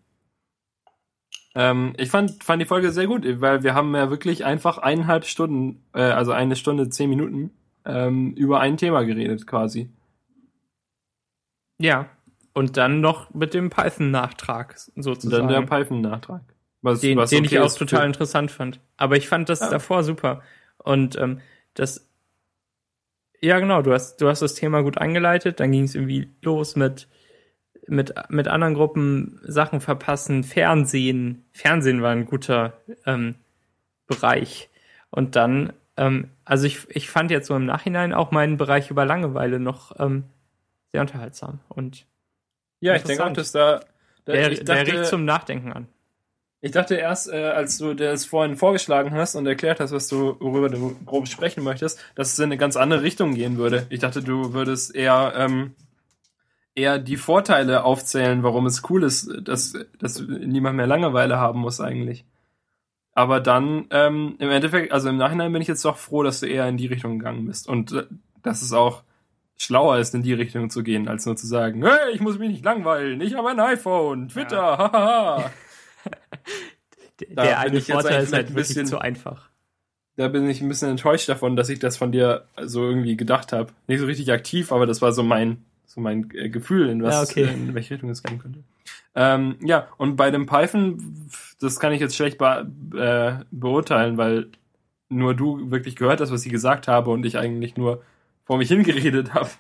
Ähm, 1.55 1.93
ich 1.97 2.09
fand, 2.11 2.43
fand 2.43 2.61
die 2.63 2.67
Folge 2.67 2.91
sehr 2.91 3.07
gut, 3.07 3.25
weil 3.41 3.63
wir 3.63 3.75
haben 3.75 3.95
ja 3.95 4.09
wirklich 4.11 4.45
einfach 4.45 4.79
eineinhalb 4.79 5.27
Stunden, 5.27 5.85
äh, 5.93 6.01
also 6.01 6.33
eine 6.33 6.57
Stunde, 6.57 6.89
zehn 6.89 7.09
Minuten, 7.11 7.51
ähm, 7.85 8.33
über 8.35 8.61
ein 8.61 8.77
Thema 8.77 9.03
geredet 9.05 9.47
quasi. 9.47 9.91
Ja. 11.79 12.09
Und 12.53 12.77
dann 12.77 13.01
noch 13.01 13.33
mit 13.33 13.55
dem 13.55 13.71
Python-Nachtrag 13.71 14.77
sozusagen. 14.97 15.49
dann 15.49 15.67
der 15.69 15.77
Python-Nachtrag. 15.79 16.43
Was, 16.83 17.01
den, 17.01 17.17
was 17.19 17.31
den 17.31 17.45
okay 17.45 17.55
ich 17.57 17.61
auch 17.61 17.71
für- 17.71 17.87
total 17.87 18.07
interessant 18.07 18.51
fand. 18.51 18.81
Aber 18.97 19.17
ich 19.17 19.29
fand 19.29 19.49
das 19.49 19.61
Ja. 19.61 19.71
davor 19.71 20.03
super. 20.03 20.43
Und 20.79 21.17
ähm, 21.19 21.41
das, 21.75 22.09
ja 23.41 23.59
genau, 23.61 23.83
du 23.83 23.93
hast, 23.93 24.17
du 24.21 24.29
hast 24.29 24.43
das 24.43 24.55
Thema 24.55 24.83
gut 24.83 24.99
eingeleitet, 24.99 25.61
dann 25.61 25.73
ging 25.73 25.85
es 25.85 25.95
irgendwie 25.95 26.31
los 26.43 26.77
mit, 26.77 27.07
mit, 27.87 28.15
mit 28.29 28.49
anderen 28.49 28.75
Gruppen 28.75 29.41
Sachen 29.45 29.81
verpassen, 29.81 30.43
Fernsehen. 30.43 31.45
Fernsehen 31.53 32.03
war 32.03 32.11
ein 32.13 32.27
guter 32.27 32.75
ähm, 33.07 33.37
Bereich. 34.07 34.71
Und 35.11 35.37
dann, 35.37 35.73
ähm, 36.01 36.31
also 36.47 36.67
ich, 36.67 36.89
ich 36.89 37.11
fand 37.11 37.31
jetzt 37.31 37.47
so 37.47 37.55
im 37.55 37.67
Nachhinein 37.67 38.15
auch 38.15 38.31
meinen 38.31 38.57
Bereich 38.57 38.91
über 38.91 39.05
Langeweile 39.05 39.61
noch 39.61 40.01
ähm, 40.01 40.25
sehr 40.93 41.03
unterhaltsam. 41.03 41.61
Und 41.69 42.07
Ja, 42.81 42.97
ich 42.97 43.03
denke 43.03 43.25
auch, 43.25 43.33
dass 43.35 43.53
da, 43.53 43.81
da 44.25 44.33
der, 44.33 44.51
ich 44.51 44.65
der 44.65 44.77
dachte, 44.77 44.93
regt 44.93 45.07
zum 45.07 45.27
Nachdenken 45.27 45.73
an. 45.73 45.89
Ich 46.63 46.73
dachte 46.73 46.95
erst, 46.95 47.31
äh, 47.31 47.45
als 47.45 47.77
du 47.77 47.93
das 47.93 48.25
vorhin 48.25 48.57
vorgeschlagen 48.57 49.13
hast 49.13 49.35
und 49.35 49.47
erklärt 49.47 49.79
hast, 49.79 49.93
was 49.93 50.09
du, 50.09 50.37
worüber 50.41 50.71
du 50.71 50.97
grob 51.05 51.29
sprechen 51.29 51.63
möchtest, 51.63 52.03
dass 52.15 52.33
es 52.33 52.39
in 52.39 52.47
eine 52.47 52.57
ganz 52.57 52.77
andere 52.77 53.03
Richtung 53.03 53.35
gehen 53.35 53.59
würde. 53.59 53.87
Ich 53.91 54.01
dachte, 54.01 54.23
du 54.23 54.55
würdest 54.55 54.95
eher, 54.95 55.35
ähm, 55.37 55.75
eher 56.75 56.99
die 56.99 57.19
Vorteile 57.19 57.85
aufzählen, 57.85 58.43
warum 58.43 58.65
es 58.65 58.83
cool 58.89 59.05
ist, 59.05 59.31
dass, 59.43 59.75
dass 59.99 60.21
niemand 60.21 60.77
mehr 60.79 60.87
Langeweile 60.87 61.37
haben 61.37 61.61
muss 61.61 61.79
eigentlich. 61.79 62.25
Aber 63.15 63.41
dann, 63.41 63.87
ähm, 63.91 64.37
im 64.39 64.51
Endeffekt, 64.51 64.93
also 64.93 65.09
im 65.09 65.17
Nachhinein 65.17 65.53
bin 65.53 65.61
ich 65.63 65.69
jetzt 65.69 65.85
doch 65.85 65.97
froh, 65.97 66.23
dass 66.23 66.41
du 66.41 66.47
eher 66.47 66.69
in 66.69 66.77
die 66.77 66.87
Richtung 66.87 67.19
gegangen 67.19 67.47
bist. 67.47 67.69
Und 67.69 67.93
äh, 67.93 68.05
dass 68.43 68.63
es 68.63 68.73
auch 68.73 69.03
schlauer 69.59 69.99
ist, 69.99 70.15
in 70.15 70.23
die 70.23 70.33
Richtung 70.33 70.71
zu 70.71 70.83
gehen, 70.83 71.07
als 71.09 71.27
nur 71.27 71.37
zu 71.37 71.47
sagen, 71.47 71.85
hey, 71.85 72.13
ich 72.15 72.21
muss 72.21 72.39
mich 72.39 72.49
nicht 72.51 72.65
langweilen, 72.65 73.21
ich 73.21 73.35
habe 73.35 73.51
ein 73.51 73.61
iPhone, 73.61 74.29
Twitter, 74.29 74.79
hahaha. 74.79 75.51
Da 77.35 77.43
der 77.43 77.51
bin 77.51 77.73
eine 77.73 77.81
Vorteil 77.83 78.23
ist 78.23 78.33
halt 78.33 78.49
ein 78.49 78.55
bisschen- 78.55 78.87
zu 78.87 78.99
einfach. 78.99 79.51
da 80.17 80.29
bin 80.29 80.49
ich 80.49 80.63
ein 80.63 80.69
bisschen 80.69 80.89
enttäuscht 80.91 81.29
davon, 81.29 81.55
dass 81.55 81.69
ich 81.69 81.79
das 81.79 81.99
von 81.99 82.13
dir 82.13 82.47
so 82.63 82.83
irgendwie 82.89 83.15
gedacht 83.17 83.53
habe. 83.53 83.73
Nicht 83.89 84.01
so 84.01 84.07
richtig 84.07 84.33
aktiv, 84.33 84.73
aber 84.73 84.87
das 84.87 85.03
war 85.03 85.13
so 85.13 85.23
mein 85.23 85.63
so 85.91 86.01
mein 86.01 86.31
äh, 86.35 86.49
Gefühl, 86.49 86.89
in 86.89 87.03
was 87.03 87.15
Ja, 87.15 87.23
okay. 87.45 87.53
in 87.53 87.75
welche 87.75 87.95
Richtung 87.95 88.11
es 88.11 88.23
gehen 88.23 88.39
könnte. 88.39 88.63
Ähm, 89.17 89.57
ja, 89.61 89.89
und 89.97 90.15
bei 90.15 90.31
dem 90.31 90.47
Python, 90.47 91.29
das 91.61 91.81
kann 91.81 91.93
ich 91.93 92.01
jetzt 92.01 92.15
schlecht 92.15 92.39
be 92.39 92.71
äh, 92.97 93.45
beurteilen, 93.51 94.17
weil 94.17 94.51
nur 95.09 95.35
du 95.35 95.73
wirklich 95.73 95.97
gehört 95.97 96.21
hast, 96.21 96.31
was 96.31 96.47
ich 96.47 96.53
gesagt 96.53 96.87
habe 96.87 97.11
und 97.11 97.27
ich 97.27 97.37
eigentlich 97.37 97.77
nur 97.77 98.05
vor 98.45 98.57
mich 98.57 98.69
hingeredet 98.69 99.35
habe. 99.35 99.51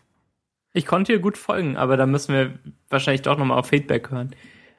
Ich 0.72 0.86
konnte 0.86 1.12
dir 1.12 1.18
gut 1.18 1.36
folgen, 1.36 1.76
aber 1.76 1.96
da 1.96 2.06
müssen 2.06 2.32
wir 2.32 2.54
wahrscheinlich 2.88 3.22
doch 3.22 3.36
nochmal 3.36 3.58
auf 3.58 3.66
Feedback 3.66 4.12
hören, 4.12 4.30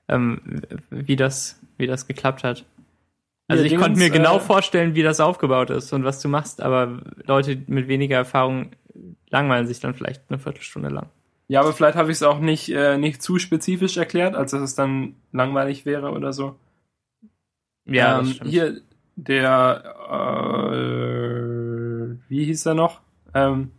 ähm, 0.08 0.62
wie 0.90 1.18
das, 1.18 1.60
wie 1.78 1.86
das 1.86 2.08
geklappt 2.08 2.46
hat. 2.46 2.64
Also 3.50 3.66
Ja, 3.66 3.70
ich 3.70 3.78
konnte 3.78 4.00
mir 4.00 4.10
genau 4.10 4.38
äh, 4.38 4.40
vorstellen, 4.40 4.96
wie 4.96 5.04
das 5.04 5.20
aufgebaut 5.20 5.70
ist 5.70 5.92
und 5.92 6.06
was 6.06 6.22
du 6.22 6.30
machst, 6.30 6.62
aber 6.62 7.02
Leute 7.26 7.62
mit 7.68 7.90
weniger 7.90 8.16
Erfahrung 8.16 8.72
langweilen 9.30 9.68
sich 9.68 9.82
dann 9.82 9.94
vielleicht 9.94 10.24
eine 10.30 10.40
Viertelstunde 10.40 10.88
lang. 10.88 11.10
Ja, 11.52 11.60
aber 11.60 11.74
vielleicht 11.74 11.98
habe 11.98 12.10
ich 12.12 12.16
es 12.16 12.24
auch 12.24 12.40
nicht, 12.40 12.70
äh, 12.70 12.98
nicht 12.98 13.22
zu 13.22 13.38
spezifisch 13.38 13.98
erklärt, 13.98 14.36
als 14.36 14.52
dass 14.52 14.62
es 14.62 14.74
dann 14.74 15.18
langweilig 15.34 15.86
wäre 15.86 16.12
oder 16.12 16.32
so. 16.32 16.56
Ja, 17.84 18.22
ähm. 18.22 18.28
Hier, 18.46 18.80
der, 19.18 19.84
äh, 20.72 22.16
wie 22.30 22.46
hieß 22.46 22.66
er 22.68 22.74
noch? 22.74 23.02
Ähm, 23.34 23.72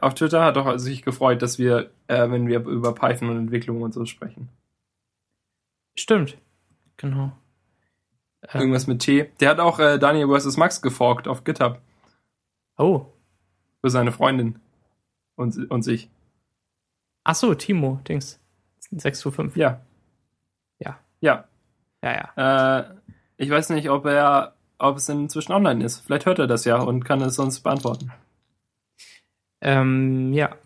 auf 0.00 0.14
Twitter 0.14 0.44
hat 0.44 0.54
doch 0.54 0.78
sich 0.78 1.02
gefreut, 1.02 1.42
dass 1.42 1.58
wir, 1.58 1.90
äh, 2.06 2.30
wenn 2.30 2.46
wir 2.46 2.60
über 2.60 2.94
Python 2.94 3.30
und 3.30 3.36
Entwicklung 3.36 3.82
und 3.82 3.92
so 3.92 4.04
sprechen. 4.04 4.48
Stimmt. 5.96 6.38
Genau. 6.98 7.32
Ähm, 8.48 8.60
Irgendwas 8.60 8.86
mit 8.86 9.00
T. 9.00 9.28
Der 9.40 9.50
hat 9.50 9.58
auch 9.58 9.80
äh, 9.80 9.98
Daniel 9.98 10.28
vs. 10.28 10.56
Max 10.56 10.80
geforkt 10.80 11.26
auf 11.26 11.42
GitHub 11.42 11.80
Oh. 12.78 13.06
für 13.80 13.90
seine 13.90 14.12
Freundin 14.12 14.60
und, 15.34 15.68
und 15.68 15.82
sich. 15.82 16.08
Ach 17.24 17.34
so, 17.34 17.54
Timo, 17.54 18.00
Dings. 18.08 18.40
6 18.90 19.20
zu 19.20 19.30
5. 19.30 19.56
Ja. 19.56 19.80
Ja. 20.78 20.98
Ja. 21.20 21.44
Ja, 22.02 22.32
ja. 22.36 22.78
Äh, 22.80 22.84
ich 23.36 23.50
weiß 23.50 23.70
nicht, 23.70 23.88
ob 23.90 24.06
er, 24.06 24.54
ob 24.78 24.96
es 24.96 25.08
inzwischen 25.08 25.52
online 25.52 25.84
ist. 25.84 26.00
Vielleicht 26.00 26.26
hört 26.26 26.38
er 26.38 26.46
das 26.46 26.64
ja 26.64 26.76
und 26.76 27.04
kann 27.04 27.20
es 27.22 27.36
sonst 27.36 27.60
beantworten. 27.60 28.12
Ähm, 29.60 30.32
ja. 30.32 30.56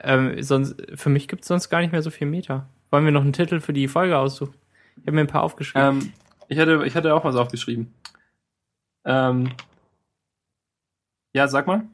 Ähm, 0.00 0.42
sonst, 0.42 0.76
für 0.94 1.10
mich 1.10 1.28
gibt 1.28 1.42
es 1.42 1.48
sonst 1.48 1.68
gar 1.68 1.80
nicht 1.80 1.92
mehr 1.92 2.02
so 2.02 2.10
viel 2.10 2.26
Meter. 2.26 2.68
Wollen 2.90 3.04
wir 3.04 3.12
noch 3.12 3.22
einen 3.22 3.32
Titel 3.32 3.60
für 3.60 3.72
die 3.72 3.88
Folge 3.88 4.18
aussuchen? 4.18 4.54
Ich 4.96 5.02
habe 5.02 5.12
mir 5.12 5.20
ein 5.20 5.26
paar 5.26 5.42
aufgeschrieben. 5.42 6.00
Ähm, 6.00 6.12
ich, 6.48 6.58
hatte, 6.58 6.82
ich 6.86 6.94
hatte 6.94 7.14
auch 7.14 7.24
was 7.24 7.36
aufgeschrieben. 7.36 7.92
Ähm, 9.04 9.50
ja, 11.34 11.48
sag 11.48 11.66
mal. 11.66 11.84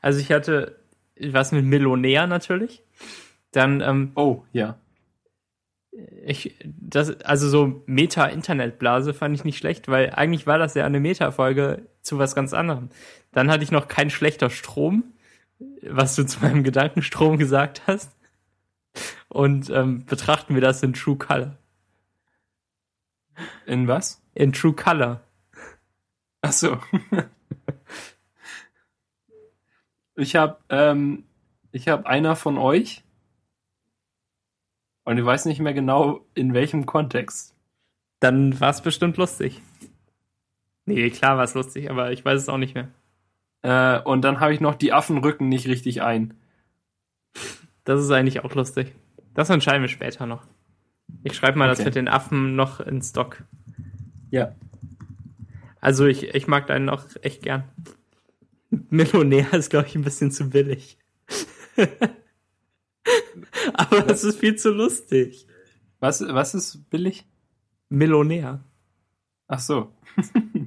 Also 0.00 0.20
ich 0.20 0.30
hatte 0.30 0.78
was 1.18 1.52
mit 1.52 1.64
Millionär 1.64 2.26
natürlich. 2.26 2.82
Dann, 3.52 3.80
ähm, 3.80 4.12
Oh, 4.14 4.42
ja. 4.52 4.78
ich, 6.24 6.56
das, 6.64 7.20
also 7.20 7.48
so 7.48 7.82
Meta-Internetblase 7.86 9.14
fand 9.14 9.34
ich 9.34 9.44
nicht 9.44 9.58
schlecht, 9.58 9.88
weil 9.88 10.10
eigentlich 10.10 10.46
war 10.46 10.58
das 10.58 10.74
ja 10.74 10.84
eine 10.84 11.00
Meta-Folge 11.00 11.86
zu 12.02 12.18
was 12.18 12.34
ganz 12.34 12.52
anderem. 12.54 12.88
Dann 13.32 13.50
hatte 13.50 13.62
ich 13.62 13.70
noch 13.70 13.88
kein 13.88 14.10
schlechter 14.10 14.50
Strom, 14.50 15.04
was 15.82 16.16
du 16.16 16.24
zu 16.26 16.40
meinem 16.40 16.64
Gedankenstrom 16.64 17.38
gesagt 17.38 17.82
hast. 17.86 18.10
und 19.28 19.70
ähm, 19.70 20.04
betrachten 20.06 20.54
wir 20.54 20.62
das 20.62 20.82
in 20.82 20.92
True 20.94 21.16
Color. 21.16 21.56
In 23.66 23.88
was? 23.88 24.20
In 24.34 24.52
True 24.52 24.74
Color. 24.74 25.20
Ach 26.42 26.52
so. 26.52 26.78
ich 30.16 30.36
habe 30.36 30.58
ähm, 30.68 31.24
ich 31.70 31.88
habe 31.88 32.06
einer 32.06 32.36
von 32.36 32.58
euch 32.58 33.02
und 35.04 35.18
ich 35.18 35.24
weiß 35.24 35.46
nicht 35.46 35.60
mehr 35.60 35.74
genau 35.74 36.24
in 36.34 36.54
welchem 36.54 36.86
Kontext. 36.86 37.54
Dann 38.20 38.60
war 38.60 38.70
es 38.70 38.80
bestimmt 38.82 39.16
lustig. 39.16 39.60
Nee, 40.86 41.10
klar 41.10 41.36
war 41.36 41.44
es 41.44 41.54
lustig, 41.54 41.90
aber 41.90 42.12
ich 42.12 42.24
weiß 42.24 42.40
es 42.40 42.48
auch 42.48 42.58
nicht 42.58 42.74
mehr. 42.74 42.88
Äh, 43.62 44.00
und 44.02 44.22
dann 44.22 44.40
habe 44.40 44.52
ich 44.54 44.60
noch 44.60 44.74
die 44.74 44.92
Affen 44.92 45.18
rücken 45.18 45.48
nicht 45.48 45.66
richtig 45.66 46.02
ein. 46.02 46.34
Das 47.84 48.00
ist 48.00 48.10
eigentlich 48.10 48.44
auch 48.44 48.54
lustig. 48.54 48.92
Das 49.34 49.50
entscheiden 49.50 49.82
wir 49.82 49.88
später 49.88 50.26
noch. 50.26 50.46
Ich 51.24 51.34
schreibe 51.34 51.58
mal 51.58 51.68
Okay. 51.68 51.76
das 51.76 51.84
mit 51.84 51.94
den 51.94 52.08
Affen 52.08 52.54
noch 52.56 52.80
in 52.80 53.02
Stock. 53.02 53.42
Ja. 54.30 54.54
Also 55.80 56.06
ich, 56.06 56.34
ich 56.34 56.46
mag 56.46 56.66
deinen 56.66 56.88
auch 56.88 57.04
echt 57.22 57.42
gern. 57.42 57.64
Millionär 58.70 59.52
ist, 59.52 59.70
glaube 59.70 59.88
ich, 59.88 59.94
ein 59.94 60.02
bisschen 60.04 60.30
zu 60.30 60.48
billig. 60.50 60.96
Aber 63.74 64.06
es 64.08 64.24
ist 64.24 64.38
viel 64.40 64.56
zu 64.56 64.70
lustig. 64.70 65.46
Was, 66.00 66.20
was 66.20 66.54
ist 66.54 66.90
billig? 66.90 67.26
Millionär. 67.88 68.64
Ach 69.48 69.60
so. 69.60 69.92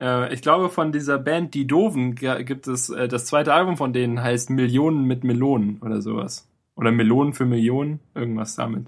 äh, 0.00 0.32
ich 0.32 0.42
glaube, 0.42 0.68
von 0.70 0.92
dieser 0.92 1.18
Band 1.18 1.54
Die 1.54 1.66
Doven 1.66 2.14
gibt 2.14 2.68
es, 2.68 2.90
äh, 2.90 3.08
das 3.08 3.26
zweite 3.26 3.52
Album 3.52 3.76
von 3.76 3.92
denen 3.92 4.22
heißt 4.22 4.50
Millionen 4.50 5.04
mit 5.04 5.24
Melonen 5.24 5.78
oder 5.82 6.00
sowas. 6.00 6.48
Oder 6.74 6.92
Melonen 6.92 7.34
für 7.34 7.44
Millionen, 7.44 8.00
irgendwas 8.14 8.54
damit. 8.54 8.86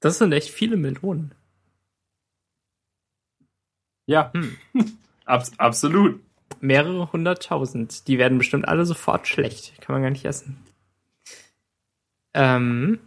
Das 0.00 0.18
sind 0.18 0.32
echt 0.32 0.50
viele 0.50 0.76
Melonen. 0.76 1.34
Ja, 4.06 4.32
Hm. 4.32 4.56
abs 5.24 5.58
absolut. 5.58 6.20
Mehrere 6.60 7.12
hunderttausend. 7.12 8.08
Die 8.08 8.18
werden 8.18 8.38
bestimmt 8.38 8.66
alle 8.68 8.84
sofort 8.86 9.26
schlecht. 9.28 9.80
Kann 9.80 9.94
man 9.94 10.02
gar 10.02 10.10
nicht 10.10 10.24
essen. 10.24 10.58
Ähm. 12.34 12.98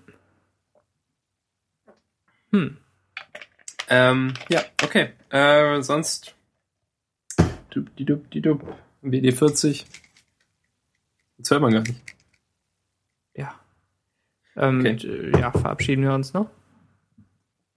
Hm. 2.51 2.77
Ähm, 3.89 4.33
ja, 4.49 4.63
okay. 4.83 5.09
Äh, 5.29 5.81
sonst. 5.81 6.35
Dup, 7.69 7.95
die 7.97 8.05
dup, 8.05 8.29
die 8.31 8.41
dup. 8.41 8.63
WD40. 9.03 9.85
Das 11.37 11.51
hört 11.51 11.61
man 11.61 11.73
gar 11.73 11.81
nicht. 11.81 12.01
Ja. 13.35 13.59
Ähm, 14.55 14.79
Okay. 14.81 15.31
Ja, 15.39 15.51
verabschieden 15.51 16.03
wir 16.03 16.13
uns 16.13 16.33
noch. 16.33 16.49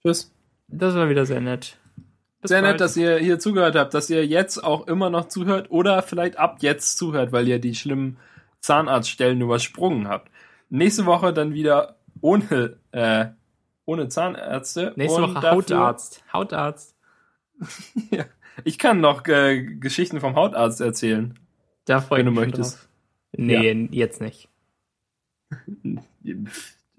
Tschüss. 0.03 0.33
Das 0.69 0.95
war 0.95 1.09
wieder 1.09 1.27
sehr 1.27 1.41
nett. 1.41 1.79
Bis 2.43 2.49
Sehr 2.49 2.61
bald. 2.61 2.73
nett, 2.73 2.81
dass 2.81 2.97
ihr 2.97 3.19
hier 3.19 3.39
zugehört 3.39 3.77
habt, 3.77 3.95
dass 3.95 4.11
ihr 4.11 4.27
jetzt 4.27 4.63
auch 4.63 4.89
immer 4.89 5.11
noch 5.11 5.29
zuhört 5.29 5.71
oder 5.71 6.03
vielleicht 6.03 6.37
ab 6.39 6.57
jetzt 6.61 6.99
zuhört, 6.99 7.31
weil 7.31 7.47
ihr 7.47 7.61
die 7.61 7.75
schlimmen 7.77 8.19
Zahnarztstellen 8.61 9.41
übersprungen 9.41 10.09
habt. 10.09 10.29
Nächste 10.69 11.07
Woche 11.07 11.33
dann 11.33 11.55
wieder 11.55 11.97
ohne, 12.21 12.79
äh, 12.91 13.27
ohne 13.85 14.09
Zahnärzte. 14.09 14.93
Nächste 14.97 15.23
Woche 15.23 15.41
Hautarzt. 15.43 16.25
Hautarzt. 16.33 16.97
Ja. 18.11 18.25
Ich 18.65 18.79
kann 18.79 19.01
noch 19.01 19.27
äh, 19.29 19.63
Geschichten 19.63 20.21
vom 20.21 20.35
Hautarzt 20.35 20.81
erzählen. 20.83 21.39
Da 21.87 22.01
freue 22.01 22.21
ich 22.21 22.27
Wenn 22.27 22.35
du 22.35 22.41
mich 22.41 22.49
möchtest. 22.51 22.75
drauf. 22.75 22.89
Nee, 23.33 23.89
jetzt 23.93 24.21
nicht. 24.21 24.49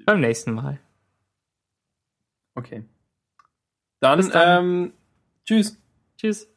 Beim 0.06 0.20
nächsten 0.20 0.54
Mal. 0.54 0.80
Okay. 2.56 2.84
Dann, 4.00 4.30
dann. 4.30 4.66
ähm, 4.66 4.94
tschüss. 5.46 5.78
Tschüss. 6.18 6.53